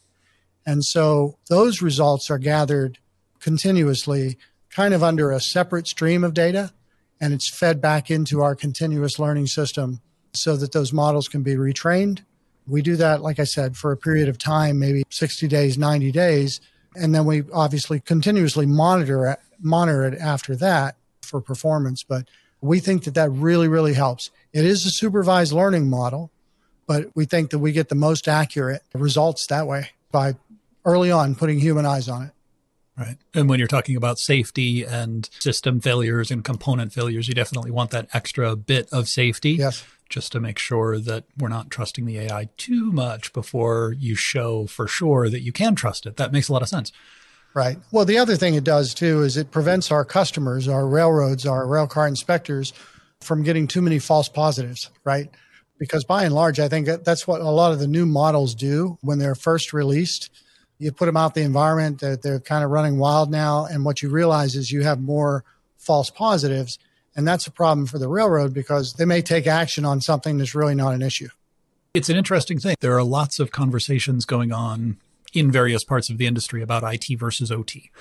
[0.65, 2.97] And so those results are gathered
[3.39, 4.38] continuously,
[4.71, 6.73] kind of under a separate stream of data,
[7.21, 10.01] and it's fed back into our continuous learning system
[10.34, 12.23] so that those models can be retrained
[12.67, 16.12] we do that, like I said, for a period of time, maybe 60 days, 90
[16.12, 16.62] days.
[16.95, 22.03] And then we obviously continuously monitor it, monitor it after that for performance.
[22.03, 22.27] But
[22.62, 24.31] we think that that really, really helps.
[24.53, 26.31] It is a supervised learning model,
[26.88, 30.36] but we think that we get the most accurate results that way by
[30.84, 32.31] early on putting human eyes on it.
[32.97, 33.17] Right.
[33.34, 37.91] And when you're talking about safety and system failures and component failures, you definitely want
[37.91, 39.51] that extra bit of safety.
[39.51, 44.15] Yes just to make sure that we're not trusting the AI too much before you
[44.15, 46.17] show for sure that you can trust it.
[46.17, 46.91] That makes a lot of sense.
[47.53, 47.77] Right.
[47.91, 51.65] Well, the other thing it does too is it prevents our customers, our railroads, our
[51.65, 52.73] railcar inspectors
[53.21, 55.29] from getting too many false positives, right?
[55.79, 58.97] Because by and large, I think that's what a lot of the new models do
[59.01, 60.29] when they're first released.
[60.77, 63.65] You put them out the environment, they're, they're kind of running wild now.
[63.65, 65.43] And what you realize is you have more
[65.77, 66.79] false positives
[67.15, 70.53] and that's a problem for the railroad because they may take action on something that's
[70.53, 71.29] really not an issue.
[71.93, 72.75] It's an interesting thing.
[72.81, 74.97] There are lots of conversations going on
[75.36, 77.91] in various parts of the industry about IT versus OT.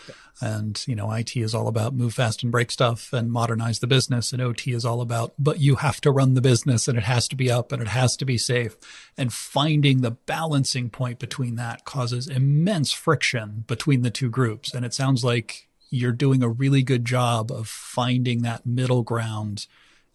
[0.41, 3.89] And, you know, IT is all about move fast and break stuff and modernize the
[3.89, 4.33] business.
[4.33, 7.27] And OT is all about, but you have to run the business and it has
[7.29, 8.77] to be up and it has to be safe.
[9.19, 14.73] And finding the balancing point between that causes immense friction between the two groups.
[14.73, 19.67] And it sounds like you're doing a really good job of finding that middle ground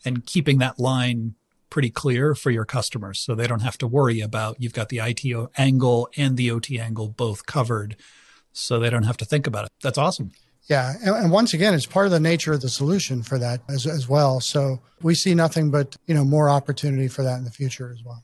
[0.05, 1.35] and keeping that line
[1.69, 4.99] pretty clear for your customers so they don't have to worry about you've got the
[4.99, 7.95] IT angle and the OT angle both covered
[8.51, 9.71] so they don't have to think about it.
[9.81, 10.31] That's awesome.
[10.69, 10.93] Yeah.
[11.03, 13.87] And, and, once again, it's part of the nature of the solution for that as,
[13.87, 14.39] as well.
[14.39, 18.03] So we see nothing but, you know, more opportunity for that in the future as
[18.03, 18.23] well.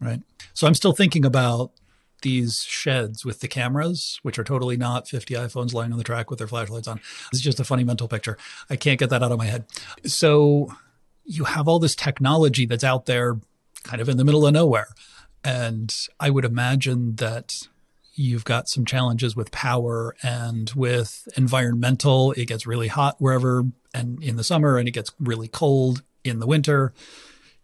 [0.00, 0.20] Right.
[0.52, 1.70] So I'm still thinking about
[2.22, 6.28] these sheds with the cameras, which are totally not 50 iPhones lying on the track
[6.28, 7.00] with their flashlights on.
[7.32, 8.36] It's just a funny mental picture.
[8.68, 9.64] I can't get that out of my head.
[10.04, 10.72] So
[11.26, 13.38] you have all this technology that's out there
[13.82, 14.88] kind of in the middle of nowhere.
[15.44, 17.54] And I would imagine that
[18.14, 22.32] you've got some challenges with power and with environmental.
[22.32, 26.40] It gets really hot wherever and in the summer and it gets really cold in
[26.40, 26.92] the winter.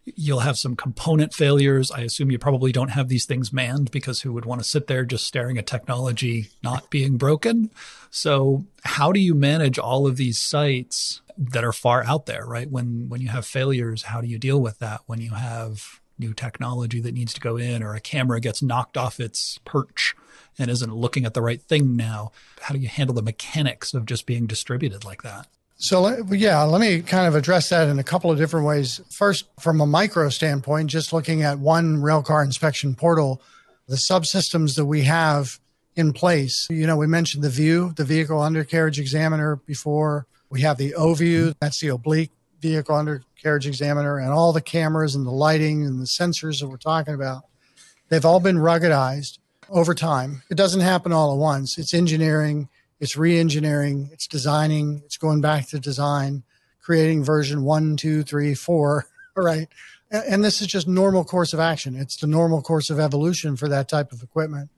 [0.04, 1.92] You'll have some component failures.
[1.92, 4.88] I assume you probably don't have these things manned because who would want to sit
[4.88, 7.70] there just staring at technology not being broken?
[8.10, 12.70] So, how do you manage all of these sites that are far out there, right?
[12.70, 15.02] When when you have failures, how do you deal with that?
[15.06, 18.96] When you have new technology that needs to go in or a camera gets knocked
[18.96, 20.14] off its perch
[20.58, 24.06] and isn't looking at the right thing now, how do you handle the mechanics of
[24.06, 25.48] just being distributed like that?
[25.82, 29.00] So, yeah, let me kind of address that in a couple of different ways.
[29.10, 33.42] First, from a micro standpoint, just looking at one railcar inspection portal,
[33.88, 35.58] the subsystems that we have
[35.96, 36.68] in place.
[36.70, 40.28] You know, we mentioned the view, the vehicle undercarriage examiner before.
[40.50, 45.16] We have the O view, that's the oblique vehicle undercarriage examiner, and all the cameras
[45.16, 47.42] and the lighting and the sensors that we're talking about.
[48.08, 50.44] They've all been ruggedized over time.
[50.48, 51.76] It doesn't happen all at once.
[51.76, 52.68] It's engineering,
[53.02, 56.44] it's re-engineering, it's designing, it's going back to design,
[56.80, 59.06] creating version one, two, three, four.
[59.34, 59.66] Right.
[60.10, 61.96] And this is just normal course of action.
[61.96, 64.68] It's the normal course of evolution for that type of equipment.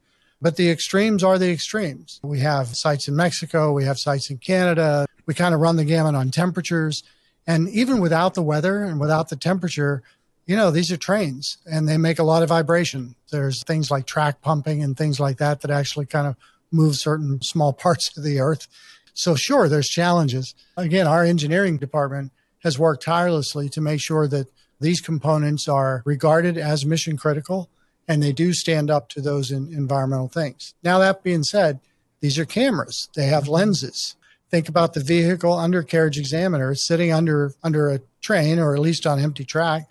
[0.40, 2.20] But the extremes are the extremes.
[2.22, 5.06] We have sites in Mexico, we have sites in Canada.
[5.26, 7.02] We kind of run the gamut on temperatures.
[7.48, 10.04] And even without the weather and without the temperature,
[10.46, 13.16] you know, these are trains and they make a lot of vibration.
[13.32, 16.36] There's things like track pumping and things like that that actually kind of
[16.74, 18.66] move certain small parts of the earth.
[19.14, 20.54] So, sure, there's challenges.
[20.76, 22.32] Again, our engineering department
[22.62, 24.48] has worked tirelessly to make sure that
[24.80, 27.70] these components are regarded as mission critical
[28.08, 30.74] and they do stand up to those environmental things.
[30.82, 31.80] Now, that being said,
[32.20, 33.52] these are cameras, they have mm-hmm.
[33.52, 34.16] lenses.
[34.50, 39.18] Think about the vehicle undercarriage examiner sitting under under a train or at least on
[39.18, 39.88] empty track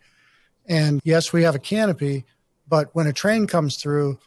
[0.65, 2.25] and yes, we have a canopy,
[2.67, 4.19] but when a train comes through,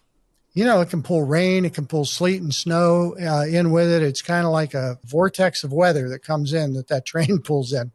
[0.56, 3.90] you know, it can pull rain, it can pull sleet and snow uh, in with
[3.90, 4.02] it.
[4.02, 7.74] It's kind of like a vortex of weather that comes in that that train pulls
[7.74, 7.92] in.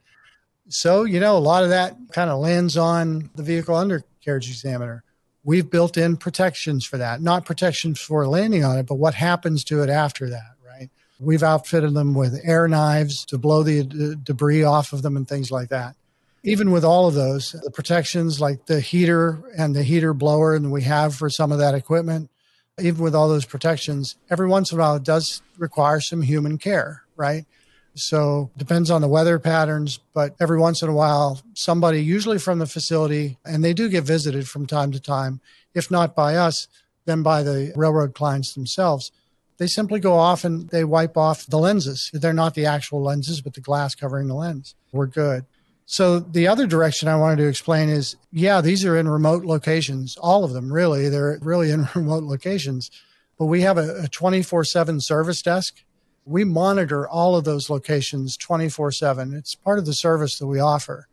[0.70, 5.04] So, you know, a lot of that kind of lands on the vehicle undercarriage examiner.
[5.44, 9.64] We've built in protections for that, not protections for landing on it, but what happens
[9.66, 10.92] to it after that, right?
[11.20, 15.28] We've outfitted them with air knives to blow the d- debris off of them and
[15.28, 15.96] things like that
[16.44, 20.72] even with all of those, the protections like the heater and the heater blower, and
[20.72, 22.32] we have for some of that equipment,
[22.80, 26.58] even with all those protections, every once in a while it does require some human
[26.58, 27.46] care, right?
[27.96, 32.60] So depends on the weather patterns, but every once in a while, somebody, usually from
[32.60, 35.42] the facility, and they do get visited from time to time,
[35.74, 36.68] if not by us,
[37.06, 39.12] then by the railroad clients themselves.
[39.58, 42.10] They simply go off and they wipe off the lenses.
[42.14, 44.74] They're not the actual lenses, but the glass covering the lens.
[44.92, 45.46] We're good.
[45.92, 50.16] So the other direction I wanted to explain is, yeah, these are in remote locations.
[50.16, 52.90] All of them, really, they're really in remote locations.
[53.38, 55.84] But we have a 24 7 service desk.
[56.24, 59.34] We monitor all of those locations 24 7.
[59.34, 61.10] It's part of the service that we offer.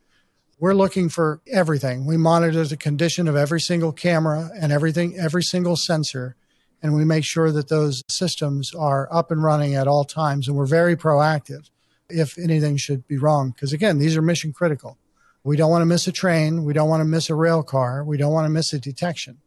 [0.61, 2.07] We're looking for everything.
[2.07, 6.37] We monitor the condition of every single camera and everything, every single sensor.
[6.81, 10.47] And we make sure that those systems are up and running at all times.
[10.47, 11.69] And we're very proactive
[12.09, 13.51] if anything should be wrong.
[13.51, 14.99] Because again, these are mission critical.
[15.44, 16.64] We don't want to miss a train.
[16.64, 18.05] We don't want to miss a rail car.
[18.05, 19.38] We don't want to miss a detection.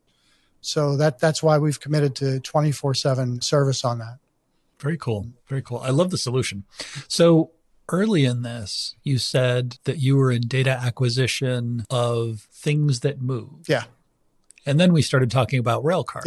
[0.62, 4.20] So that that's why we've committed to 24 7 service on that.
[4.80, 5.28] Very cool.
[5.48, 5.80] Very cool.
[5.80, 6.64] I love the solution.
[7.08, 7.52] So
[7.90, 13.68] early in this, you said that you were in data acquisition of things that move.
[13.68, 13.84] Yeah.
[14.66, 16.26] And then we started talking about rail cars.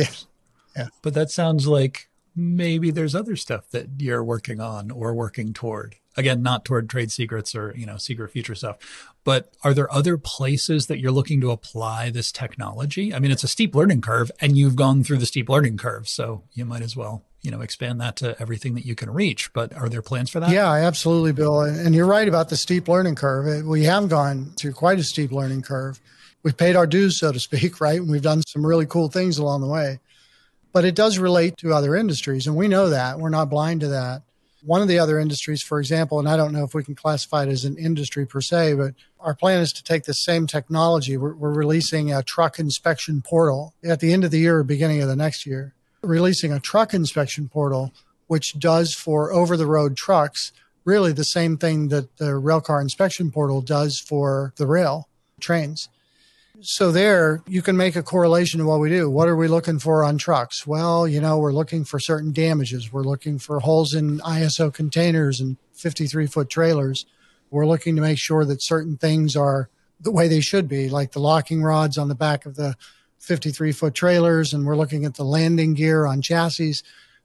[0.77, 0.83] Yeah.
[0.85, 0.89] yeah.
[1.03, 5.97] But that sounds like maybe there's other stuff that you're working on or working toward
[6.17, 8.79] again not toward trade secrets or you know secret future stuff
[9.25, 13.15] but are there other places that you're looking to apply this technology?
[13.15, 16.09] I mean it's a steep learning curve and you've gone through the steep learning curve
[16.09, 19.53] so you might as well you know expand that to everything that you can reach
[19.53, 20.51] but are there plans for that?
[20.51, 23.65] Yeah absolutely bill and you're right about the steep learning curve.
[23.65, 26.01] We have gone through quite a steep learning curve.
[26.43, 28.01] We've paid our dues so to speak right?
[28.01, 30.01] And we've done some really cool things along the way.
[30.73, 33.19] But it does relate to other industries and we know that.
[33.19, 34.23] We're not blind to that
[34.65, 37.43] one of the other industries, for example, and I don't know if we can classify
[37.43, 41.17] it as an industry per se, but our plan is to take the same technology.
[41.17, 45.03] We're, we're releasing a truck inspection portal at the end of the year or beginning
[45.03, 47.93] of the next year, releasing a truck inspection portal,
[48.27, 50.53] which does for over the road trucks
[50.85, 55.09] really the same thing that the railcar inspection portal does for the rail
[55.41, 55.89] trains.
[56.61, 59.11] So there you can make a correlation to what we do.
[59.11, 60.67] What are we looking for on trucks?
[60.67, 62.93] Well, you know, we're looking for certain damages.
[62.93, 67.07] We're looking for holes in ISO containers and 53 foot trailers.
[67.51, 69.69] We're looking to make sure that certain things are
[70.01, 72.77] the way they should be, like the locking rods on the back of the
[73.19, 74.53] 53 foot trailers.
[74.53, 76.77] And we're looking at the landing gear on chassis.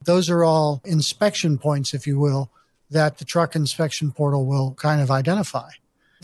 [0.03, 2.49] Those are all inspection points, if you will,
[2.89, 5.69] that the truck inspection portal will kind of identify.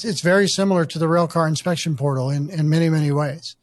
[0.04, 3.56] It's very similar to the railcar inspection portal in, in many, many ways.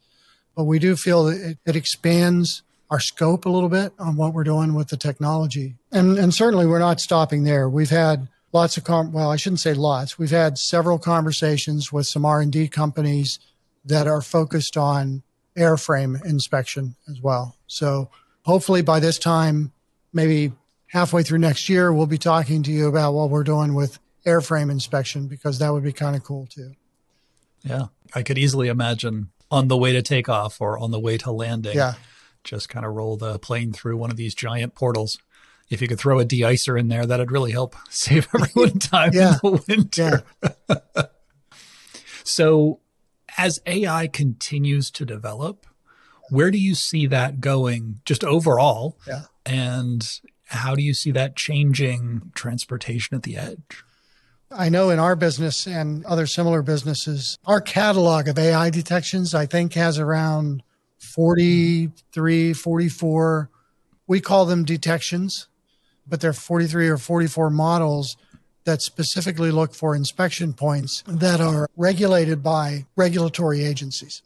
[0.55, 4.33] But we do feel that it, it expands our scope a little bit on what
[4.33, 5.75] we're doing with the technology.
[5.91, 7.67] And, and certainly we're not stopping there.
[7.67, 10.19] We've had lots of, com- well, I shouldn't say lots.
[10.19, 13.39] We've had several conversations with some R&D companies
[13.85, 15.23] that are focused on
[15.57, 17.57] airframe inspection as well.
[17.67, 18.09] So
[18.43, 19.71] hopefully by this time,
[20.13, 20.53] maybe
[20.87, 24.71] halfway through next year, we'll be talking to you about what we're doing with airframe
[24.71, 26.73] inspection because that would be kind of cool too.
[27.63, 31.31] Yeah, I could easily imagine on the way to takeoff or on the way to
[31.31, 31.75] landing.
[31.75, 31.93] Yeah.
[32.43, 35.17] Just kind of roll the plane through one of these giant portals.
[35.69, 39.35] If you could throw a de-icer in there, that'd really help save everyone time yeah.
[39.43, 40.23] in the winter.
[40.43, 41.03] Yeah.
[42.23, 42.79] so,
[43.37, 45.65] as AI continues to develop,
[46.29, 48.97] where do you see that going just overall?
[49.07, 49.23] Yeah.
[49.45, 50.07] And
[50.47, 53.83] how do you see that changing transportation at the edge?
[54.55, 59.45] I know in our business and other similar businesses, our catalog of AI detections, I
[59.45, 60.63] think, has around
[60.99, 63.49] 43, 44.
[64.07, 65.47] We call them detections,
[66.07, 68.15] but they're 43 or 44 models
[68.65, 74.21] that specifically look for inspection points that are regulated by regulatory agencies.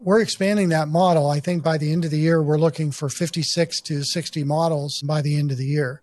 [0.00, 1.30] We're expanding that model.
[1.30, 5.00] I think by the end of the year, we're looking for 56 to 60 models
[5.04, 6.01] by the end of the year.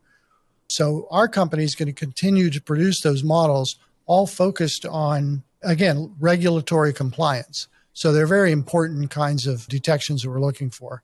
[0.69, 6.13] So our company is going to continue to produce those models, all focused on, again,
[6.19, 7.67] regulatory compliance.
[7.93, 11.03] So they're very important kinds of detections that we're looking for.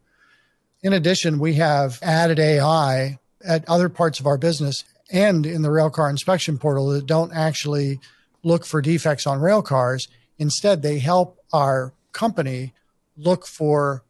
[0.82, 5.70] In addition, we have added AI at other parts of our business and in the
[5.70, 8.00] railcar inspection portal that don't actually
[8.44, 10.08] look for defects on rail cars.
[10.38, 12.74] Instead, they help our company
[13.18, 14.04] look for,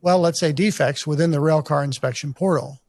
[0.00, 2.80] well, let's say defects within the railcar inspection portal.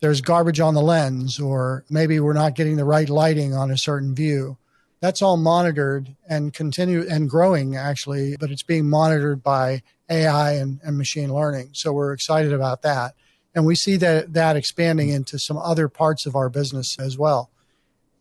[0.00, 3.78] There's garbage on the lens, or maybe we're not getting the right lighting on a
[3.78, 4.58] certain view.
[5.00, 10.80] That's all monitored and continue and growing actually, but it's being monitored by AI and,
[10.82, 11.70] and machine learning.
[11.72, 13.14] So we're excited about that.
[13.54, 17.50] And we see that that expanding into some other parts of our business as well.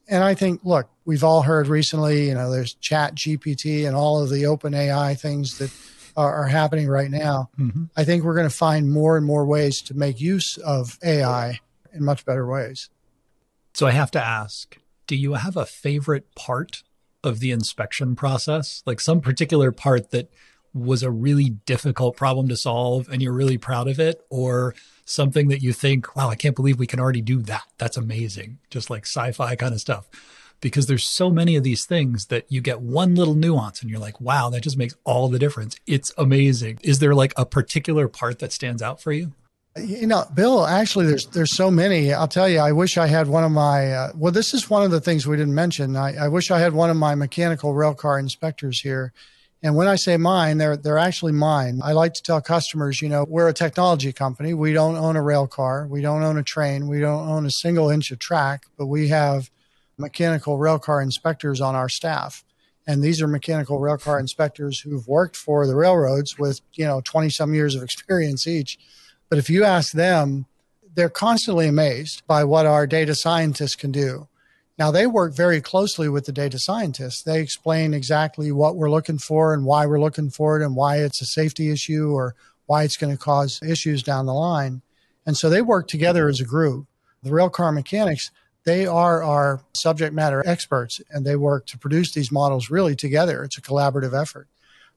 [0.08, 4.22] And I think, look, we've all heard recently, you know, there's Chat GPT and all
[4.22, 5.72] of the open AI things that
[6.16, 7.50] are, are happening right now.
[7.60, 7.86] Mm-hmm.
[7.96, 11.60] I think we're going to find more and more ways to make use of AI
[11.94, 12.90] in much better ways.
[13.74, 16.84] So I have to ask do you have a favorite part
[17.24, 18.82] of the inspection process?
[18.86, 20.32] Like some particular part that
[20.74, 24.26] was a really difficult problem to solve and you're really proud of it?
[24.30, 27.64] Or something that you think, wow, I can't believe we can already do that.
[27.78, 28.60] That's amazing.
[28.70, 30.08] Just like sci fi kind of stuff
[30.64, 34.00] because there's so many of these things that you get one little nuance and you're
[34.00, 35.76] like, wow, that just makes all the difference.
[35.86, 36.80] It's amazing.
[36.82, 39.34] Is there like a particular part that stands out for you?
[39.76, 42.14] You know, Bill, actually, there's there's so many.
[42.14, 43.92] I'll tell you, I wish I had one of my.
[43.92, 45.96] Uh, well, this is one of the things we didn't mention.
[45.96, 49.14] I, I wish I had one of my mechanical railcar inspectors here.
[49.64, 51.82] And when I say mine, they're they're actually mine.
[51.84, 54.54] I like to tell customers, you know, we're a technology company.
[54.54, 55.88] We don't own a rail car.
[55.90, 56.88] We don't own a train.
[56.88, 59.50] We don't own a single inch of track, but we have
[59.98, 62.44] mechanical railcar inspectors on our staff.
[62.86, 67.30] And these are mechanical railcar inspectors who've worked for the railroads with, you know, 20
[67.30, 68.78] some years of experience each.
[69.30, 70.46] But if you ask them,
[70.96, 74.28] they're constantly amazed by what our data scientists can do.
[74.78, 77.22] Now, they work very closely with the data scientists.
[77.22, 80.98] They explain exactly what we're looking for and why we're looking for it and why
[80.98, 84.82] it's a safety issue or why it's going to cause issues down the line.
[85.26, 86.88] And so they work together as a group.
[87.22, 88.32] The railcar mechanics,
[88.66, 93.44] they are our subject matter experts and they work to produce these models really together.
[93.44, 94.48] It's a collaborative effort.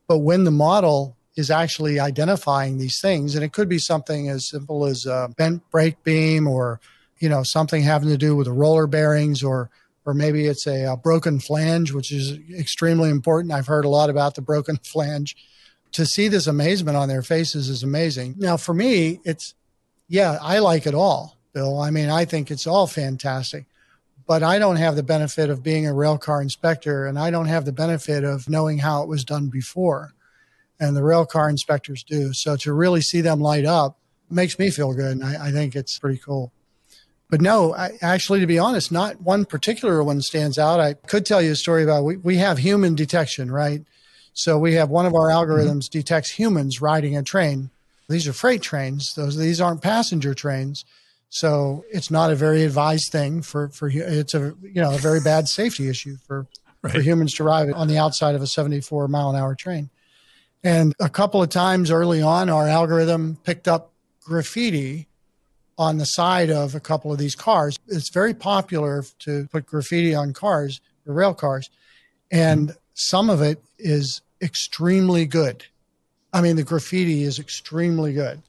[0.06, 4.48] But when the model is actually identifying these things, and it could be something as
[4.48, 6.80] simple as a bent brake beam or
[7.18, 9.70] you know something having to do with the roller bearings or
[10.04, 13.52] or maybe it's a, a broken flange, which is extremely important.
[13.52, 15.36] I've heard a lot about the broken flange.
[15.92, 18.34] To see this amazement on their faces is amazing.
[18.36, 19.54] Now, for me, it's
[20.08, 21.80] yeah, I like it all Bill.
[21.80, 23.64] I mean, I think it's all fantastic,
[24.26, 27.46] but I don't have the benefit of being a rail car inspector and I don't
[27.46, 30.12] have the benefit of knowing how it was done before.
[30.78, 32.34] And the rail car inspectors do.
[32.34, 33.96] So to really see them light up
[34.28, 35.12] makes me feel good.
[35.12, 36.52] And I, I think it's pretty cool.
[37.30, 40.78] But no, I, actually, to be honest, not one particular one stands out.
[40.78, 43.82] I could tell you a story about we, we have human detection, right?
[44.34, 45.50] So we have one of our mm-hmm.
[45.50, 47.70] algorithms detects humans riding a train.
[48.10, 49.14] These are freight trains.
[49.14, 50.84] Those these aren't passenger trains.
[51.36, 55.20] So it's not a very advised thing for for it's a you know a very
[55.20, 56.46] bad safety issue for
[56.80, 56.94] right.
[56.94, 59.90] for humans to ride on the outside of a 74 mile an hour train.
[60.64, 63.92] And a couple of times early on, our algorithm picked up
[64.24, 65.08] graffiti
[65.76, 67.78] on the side of a couple of these cars.
[67.86, 71.68] It's very popular to put graffiti on cars, or rail cars,
[72.30, 72.78] and mm-hmm.
[72.94, 75.66] some of it is extremely good.
[76.32, 78.40] I mean, the graffiti is extremely good.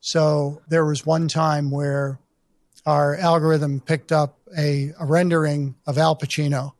[0.00, 2.18] So there was one time where
[2.86, 6.72] our algorithm picked up a, a rendering of Al Pacino.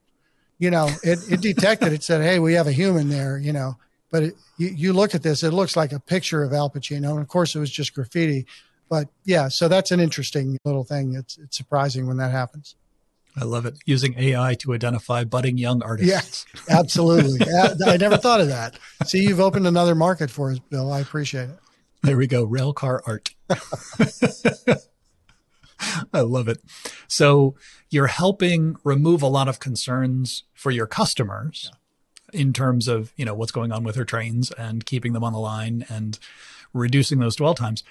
[0.58, 3.76] You know, it, it detected, it said, hey, we have a human there, you know.
[4.10, 7.10] But it, you, you look at this, it looks like a picture of Al Pacino.
[7.10, 8.46] And of course, it was just graffiti.
[8.88, 11.14] But yeah, so that's an interesting little thing.
[11.14, 12.74] It's, it's surprising when that happens.
[13.36, 13.76] I love it.
[13.84, 16.46] Using AI to identify budding young artists.
[16.68, 17.46] Yeah, absolutely.
[17.86, 18.78] I never thought of that.
[19.04, 20.90] See, you've opened another market for us, Bill.
[20.90, 21.58] I appreciate it.
[22.02, 22.46] There we go.
[22.46, 23.34] Railcar art.
[26.12, 26.58] I love it.
[27.06, 27.54] So
[27.90, 31.70] you're helping remove a lot of concerns for your customers
[32.32, 32.40] yeah.
[32.40, 35.32] in terms of, you know, what's going on with their trains and keeping them on
[35.32, 36.18] the line and
[36.72, 37.82] reducing those dwell times.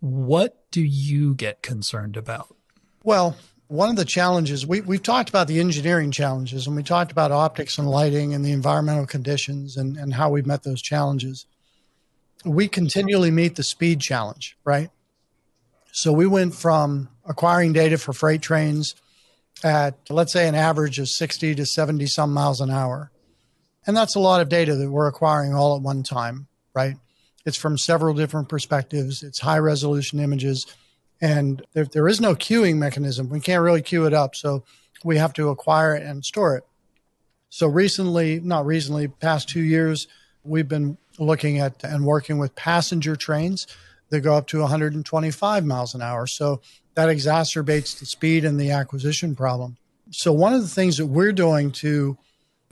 [0.00, 2.54] What do you get concerned about?
[3.02, 3.36] Well,
[3.68, 7.32] one of the challenges we, we've talked about the engineering challenges and we talked about
[7.32, 11.46] optics and lighting and the environmental conditions and, and how we've met those challenges
[12.46, 14.90] we continually meet the speed challenge, right?
[15.92, 18.94] So we went from acquiring data for freight trains
[19.64, 23.10] at, let's say, an average of 60 to 70 some miles an hour.
[23.86, 26.96] And that's a lot of data that we're acquiring all at one time, right?
[27.44, 30.66] It's from several different perspectives, it's high resolution images,
[31.20, 33.28] and there, there is no queuing mechanism.
[33.28, 34.34] We can't really queue it up.
[34.34, 34.64] So
[35.04, 36.64] we have to acquire it and store it.
[37.48, 40.08] So recently, not recently, past two years,
[40.44, 43.66] we've been looking at and working with passenger trains
[44.10, 46.26] that go up to 125 miles an hour.
[46.26, 46.60] So
[46.94, 49.76] that exacerbates the speed and the acquisition problem.
[50.10, 52.16] So, one of the things that we're doing to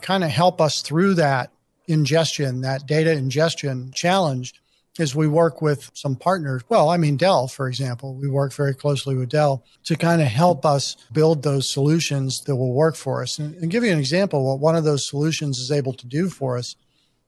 [0.01, 1.51] kind of help us through that
[1.87, 4.55] ingestion, that data ingestion challenge,
[4.99, 6.63] is we work with some partners.
[6.69, 10.29] Well, I mean, Dell, for example, we work very closely with Dell to kind of
[10.29, 13.39] help us build those solutions that will work for us.
[13.39, 16.29] And, and give you an example, what one of those solutions is able to do
[16.29, 16.77] for us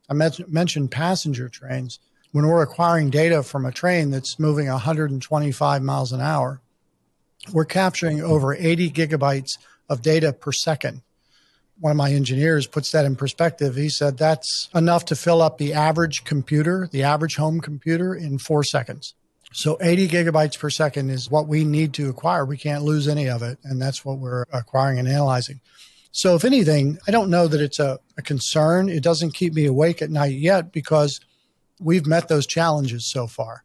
[0.09, 1.99] I mentioned passenger trains.
[2.33, 6.61] When we're acquiring data from a train that's moving 125 miles an hour,
[7.53, 11.03] we're capturing over 80 gigabytes of data per second.
[11.79, 13.77] One of my engineers puts that in perspective.
[13.77, 18.39] He said that's enough to fill up the average computer, the average home computer, in
[18.39, 19.15] four seconds.
[19.53, 22.45] So 80 gigabytes per second is what we need to acquire.
[22.45, 23.59] We can't lose any of it.
[23.65, 25.61] And that's what we're acquiring and analyzing.
[26.17, 28.89] So, if anything, I don't know that it's a, a concern.
[28.89, 31.21] It doesn't keep me awake at night yet because
[31.79, 33.65] we've met those challenges so far.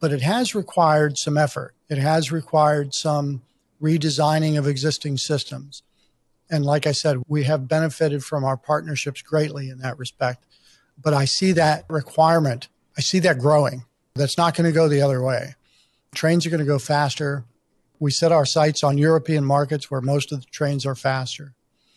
[0.00, 3.42] But it has required some effort, it has required some
[3.80, 5.84] redesigning of existing systems.
[6.50, 10.44] And like I said, we have benefited from our partnerships greatly in that respect.
[11.00, 12.66] But I see that requirement,
[12.98, 13.84] I see that growing.
[14.16, 15.54] That's not going to go the other way.
[16.16, 17.44] Trains are going to go faster.
[18.00, 21.54] We set our sights on European markets where most of the trains are faster.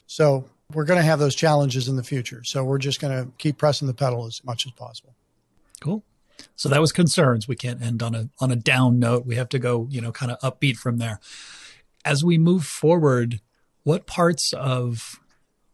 [0.08, 2.44] So we're going to have those challenges in the future.
[2.44, 5.16] So we're just going to keep pressing the pedal as much as possible.
[5.80, 6.04] Cool.
[6.56, 7.48] So that was concerns.
[7.48, 9.26] We can't end on a on a down note.
[9.26, 11.20] We have to go, you know, kind of upbeat from there.
[12.04, 13.40] As we move forward,
[13.84, 15.20] what parts of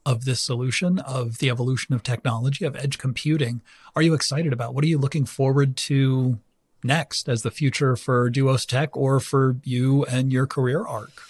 [0.06, 3.62] of this solution of the evolution of technology of edge computing
[3.96, 4.74] are you excited about?
[4.74, 6.40] What are you looking forward to
[6.84, 11.24] next as the future for Duos Tech or for you and your career arc?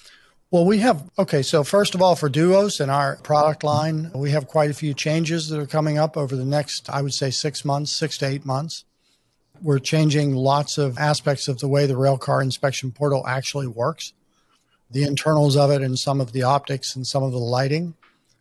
[0.52, 4.32] Well, we have, okay, so first of all, for Duos and our product line, we
[4.32, 7.30] have quite a few changes that are coming up over the next, I would say,
[7.32, 8.84] six months, six to eight months.
[9.62, 14.12] We're changing lots of aspects of the way the railcar inspection portal actually works,
[14.90, 17.94] the internals of it, and some of the optics and some of the lighting.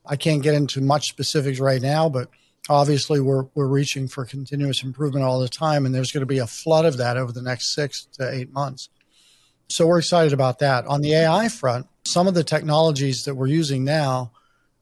[0.04, 2.28] I can't get into much specifics right now, but
[2.68, 6.38] obviously we're, we're reaching for continuous improvement all the time, and there's going to be
[6.38, 8.88] a flood of that over the next six to eight months.
[9.70, 10.84] So we're excited about that.
[10.86, 14.32] On the AI front, some of the technologies that we're using now,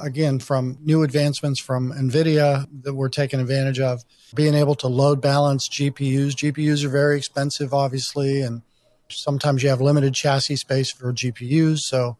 [0.00, 4.02] again, from new advancements from NVIDIA that we're taking advantage of,
[4.34, 6.30] being able to load balance GPUs.
[6.30, 8.62] GPUs are very expensive, obviously, and
[9.10, 11.80] sometimes you have limited chassis space for GPUs.
[11.80, 12.16] So,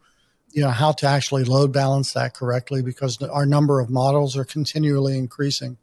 [0.51, 4.45] you know, how to actually load balance that correctly because our number of models are
[4.45, 5.77] continually increasing.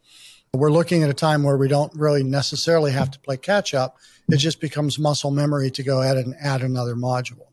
[0.56, 3.98] We're looking at a time where we don't really necessarily have to play catch up.
[4.28, 7.46] It just becomes muscle memory to go ahead and add another module.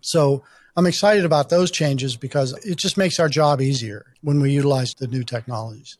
[0.00, 0.44] So
[0.76, 4.94] I'm excited about those changes because it just makes our job easier when we utilize
[4.94, 5.98] the new technologies.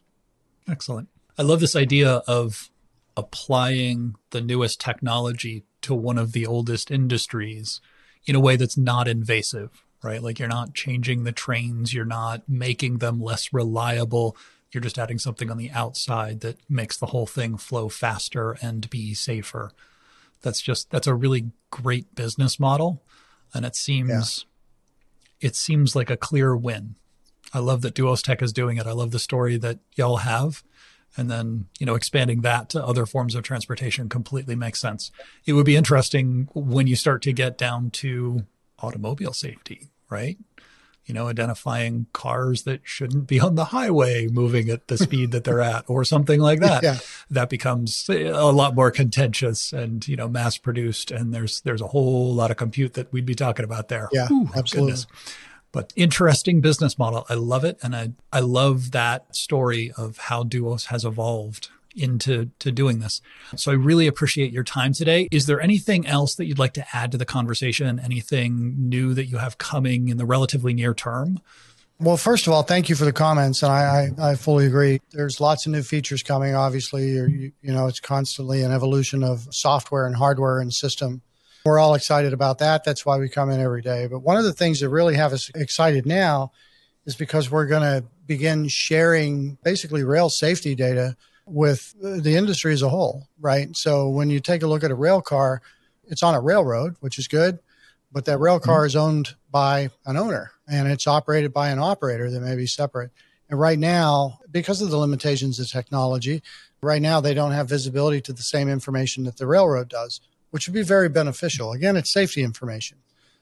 [0.68, 1.08] Excellent.
[1.38, 2.70] I love this idea of
[3.16, 7.80] applying the newest technology to one of the oldest industries
[8.26, 10.22] in a way that's not invasive, right?
[10.22, 14.36] Like you're not changing the trains, you're not making them less reliable.
[14.72, 18.88] You're just adding something on the outside that makes the whole thing flow faster and
[18.90, 19.72] be safer.
[20.42, 23.02] That's just that's a really great business model
[23.54, 24.44] and it seems
[25.40, 25.48] yeah.
[25.48, 26.96] it seems like a clear win.
[27.52, 28.86] I love that Duos Tech is doing it.
[28.86, 30.62] I love the story that y'all have
[31.16, 35.10] and then you know expanding that to other forms of transportation completely makes sense
[35.46, 38.44] it would be interesting when you start to get down to
[38.80, 40.38] automobile safety right
[41.06, 45.44] you know identifying cars that shouldn't be on the highway moving at the speed that
[45.44, 46.98] they're at or something like that yeah.
[47.30, 51.80] that becomes eh, a lot more contentious and you know mass produced and there's there's
[51.80, 55.06] a whole lot of compute that we'd be talking about there yeah Ooh, absolutely goodness
[55.72, 57.26] but interesting business model.
[57.28, 57.78] I love it.
[57.82, 63.20] And I, I love that story of how Duos has evolved into to doing this.
[63.56, 65.28] So I really appreciate your time today.
[65.30, 67.98] Is there anything else that you'd like to add to the conversation?
[67.98, 71.40] Anything new that you have coming in the relatively near term?
[71.98, 75.00] Well, first of all, thank you for the comments, and I, I, I fully agree.
[75.12, 76.54] There's lots of new features coming.
[76.54, 81.22] Obviously, you, you know, it's constantly an evolution of software and hardware and system
[81.66, 82.84] we're all excited about that.
[82.84, 84.06] That's why we come in every day.
[84.06, 86.52] But one of the things that really have us excited now
[87.06, 91.16] is because we're going to begin sharing basically rail safety data
[91.46, 93.74] with the industry as a whole, right?
[93.76, 95.62] So when you take a look at a rail car,
[96.08, 97.58] it's on a railroad, which is good,
[98.12, 98.86] but that rail car mm-hmm.
[98.86, 103.10] is owned by an owner and it's operated by an operator that may be separate.
[103.48, 106.42] And right now, because of the limitations of technology,
[106.80, 110.20] right now they don't have visibility to the same information that the railroad does
[110.56, 111.72] which would be very beneficial.
[111.72, 112.96] Again, it's safety information.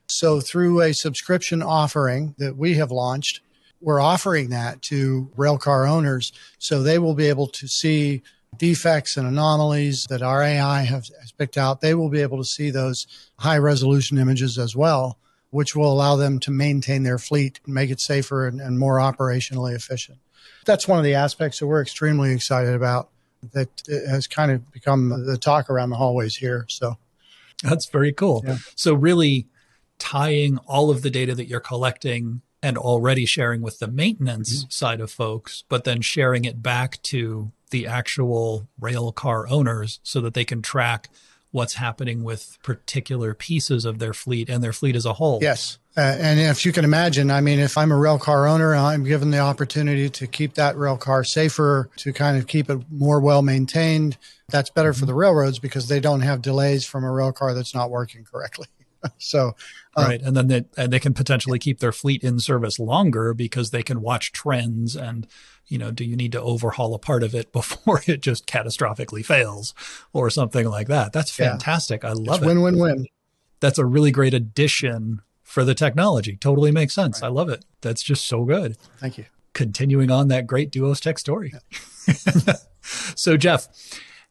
[0.08, 3.40] So, through a subscription offering that we have launched,
[3.84, 8.22] we're offering that to railcar owners so they will be able to see
[8.56, 11.80] defects and anomalies that our AI has picked out.
[11.80, 13.06] They will be able to see those
[13.38, 15.18] high resolution images as well,
[15.50, 18.96] which will allow them to maintain their fleet and make it safer and, and more
[18.96, 20.18] operationally efficient.
[20.64, 23.10] That's one of the aspects that we're extremely excited about
[23.52, 26.64] that has kind of become the talk around the hallways here.
[26.68, 26.96] So
[27.62, 28.42] that's very cool.
[28.46, 28.56] Yeah.
[28.76, 29.46] So really
[29.98, 34.70] tying all of the data that you're collecting and already sharing with the maintenance mm-hmm.
[34.70, 40.22] side of folks, but then sharing it back to the actual rail car owners so
[40.22, 41.10] that they can track
[41.50, 45.40] what's happening with particular pieces of their fleet and their fleet as a whole.
[45.42, 45.78] Yes.
[45.94, 48.80] Uh, and if you can imagine, I mean, if I'm a rail car owner, and
[48.80, 52.80] I'm given the opportunity to keep that rail car safer, to kind of keep it
[52.90, 54.16] more well maintained.
[54.48, 57.74] That's better for the railroads because they don't have delays from a rail car that's
[57.74, 58.66] not working correctly.
[59.18, 59.54] so,
[59.96, 63.34] uh, right, and then they and they can potentially keep their fleet in service longer
[63.34, 65.26] because they can watch trends and
[65.66, 69.24] you know, do you need to overhaul a part of it before it just catastrophically
[69.24, 69.74] fails
[70.12, 71.12] or something like that?
[71.12, 72.02] That's fantastic.
[72.02, 72.10] Yeah.
[72.10, 72.46] I love it's it.
[72.46, 73.06] Win win win.
[73.60, 76.36] That's a really great addition for the technology.
[76.36, 77.22] Totally makes sense.
[77.22, 77.28] Right.
[77.28, 77.64] I love it.
[77.80, 78.76] That's just so good.
[78.98, 79.26] Thank you.
[79.52, 81.54] Continuing on that great Duos Tech story.
[82.06, 82.54] Yeah.
[83.14, 83.68] so, Jeff,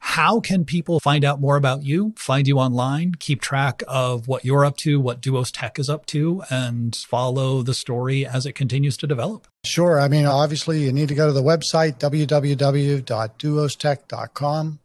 [0.04, 4.43] how can people find out more about you, find you online, keep track of what
[4.43, 8.51] you're up to, what Duos Tech is up to, and follow the story as it
[8.51, 9.47] continues to develop?
[9.64, 10.01] Sure.
[10.01, 14.80] I mean, obviously, you need to go to the website, www.duostech.com.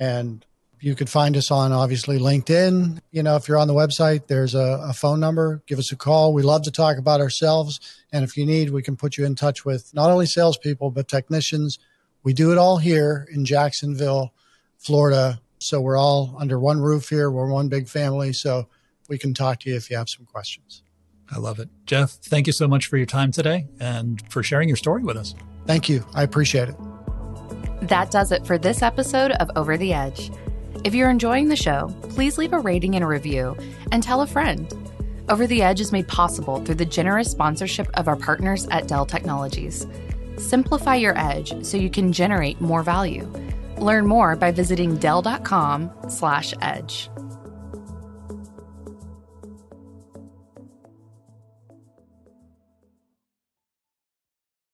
[0.00, 0.46] And
[0.80, 3.00] you could find us on obviously LinkedIn.
[3.10, 5.62] You know, if you're on the website, there's a, a, phone number.
[5.66, 6.32] Give us a call.
[6.32, 7.80] We love to talk about ourselves.
[8.12, 11.06] And if you need, we can put you in touch with not only salespeople, but
[11.06, 11.78] technicians.
[12.22, 14.34] We do it all here in Jacksonville
[14.76, 15.40] Florida.
[15.58, 17.30] So we're all under one roof here.
[17.30, 18.32] We're one big family.
[18.32, 18.68] So
[19.08, 20.82] we can talk to you if you have some questions.
[21.30, 21.68] I love it.
[21.84, 25.16] Jeff, thank you so much for your time today and for sharing your story with
[25.16, 25.34] us.
[25.66, 26.04] Thank you.
[26.14, 26.76] I appreciate it.
[27.82, 30.30] That does it for this episode of Over the Edge.
[30.84, 33.56] If you're enjoying the show, please leave a rating and a review
[33.92, 34.72] and tell a friend.
[35.28, 39.04] Over the Edge is made possible through the generous sponsorship of our partners at Dell
[39.04, 39.86] Technologies.
[40.38, 43.30] Simplify your edge so you can generate more value.
[43.78, 47.10] Learn more by visiting dell.com/edge.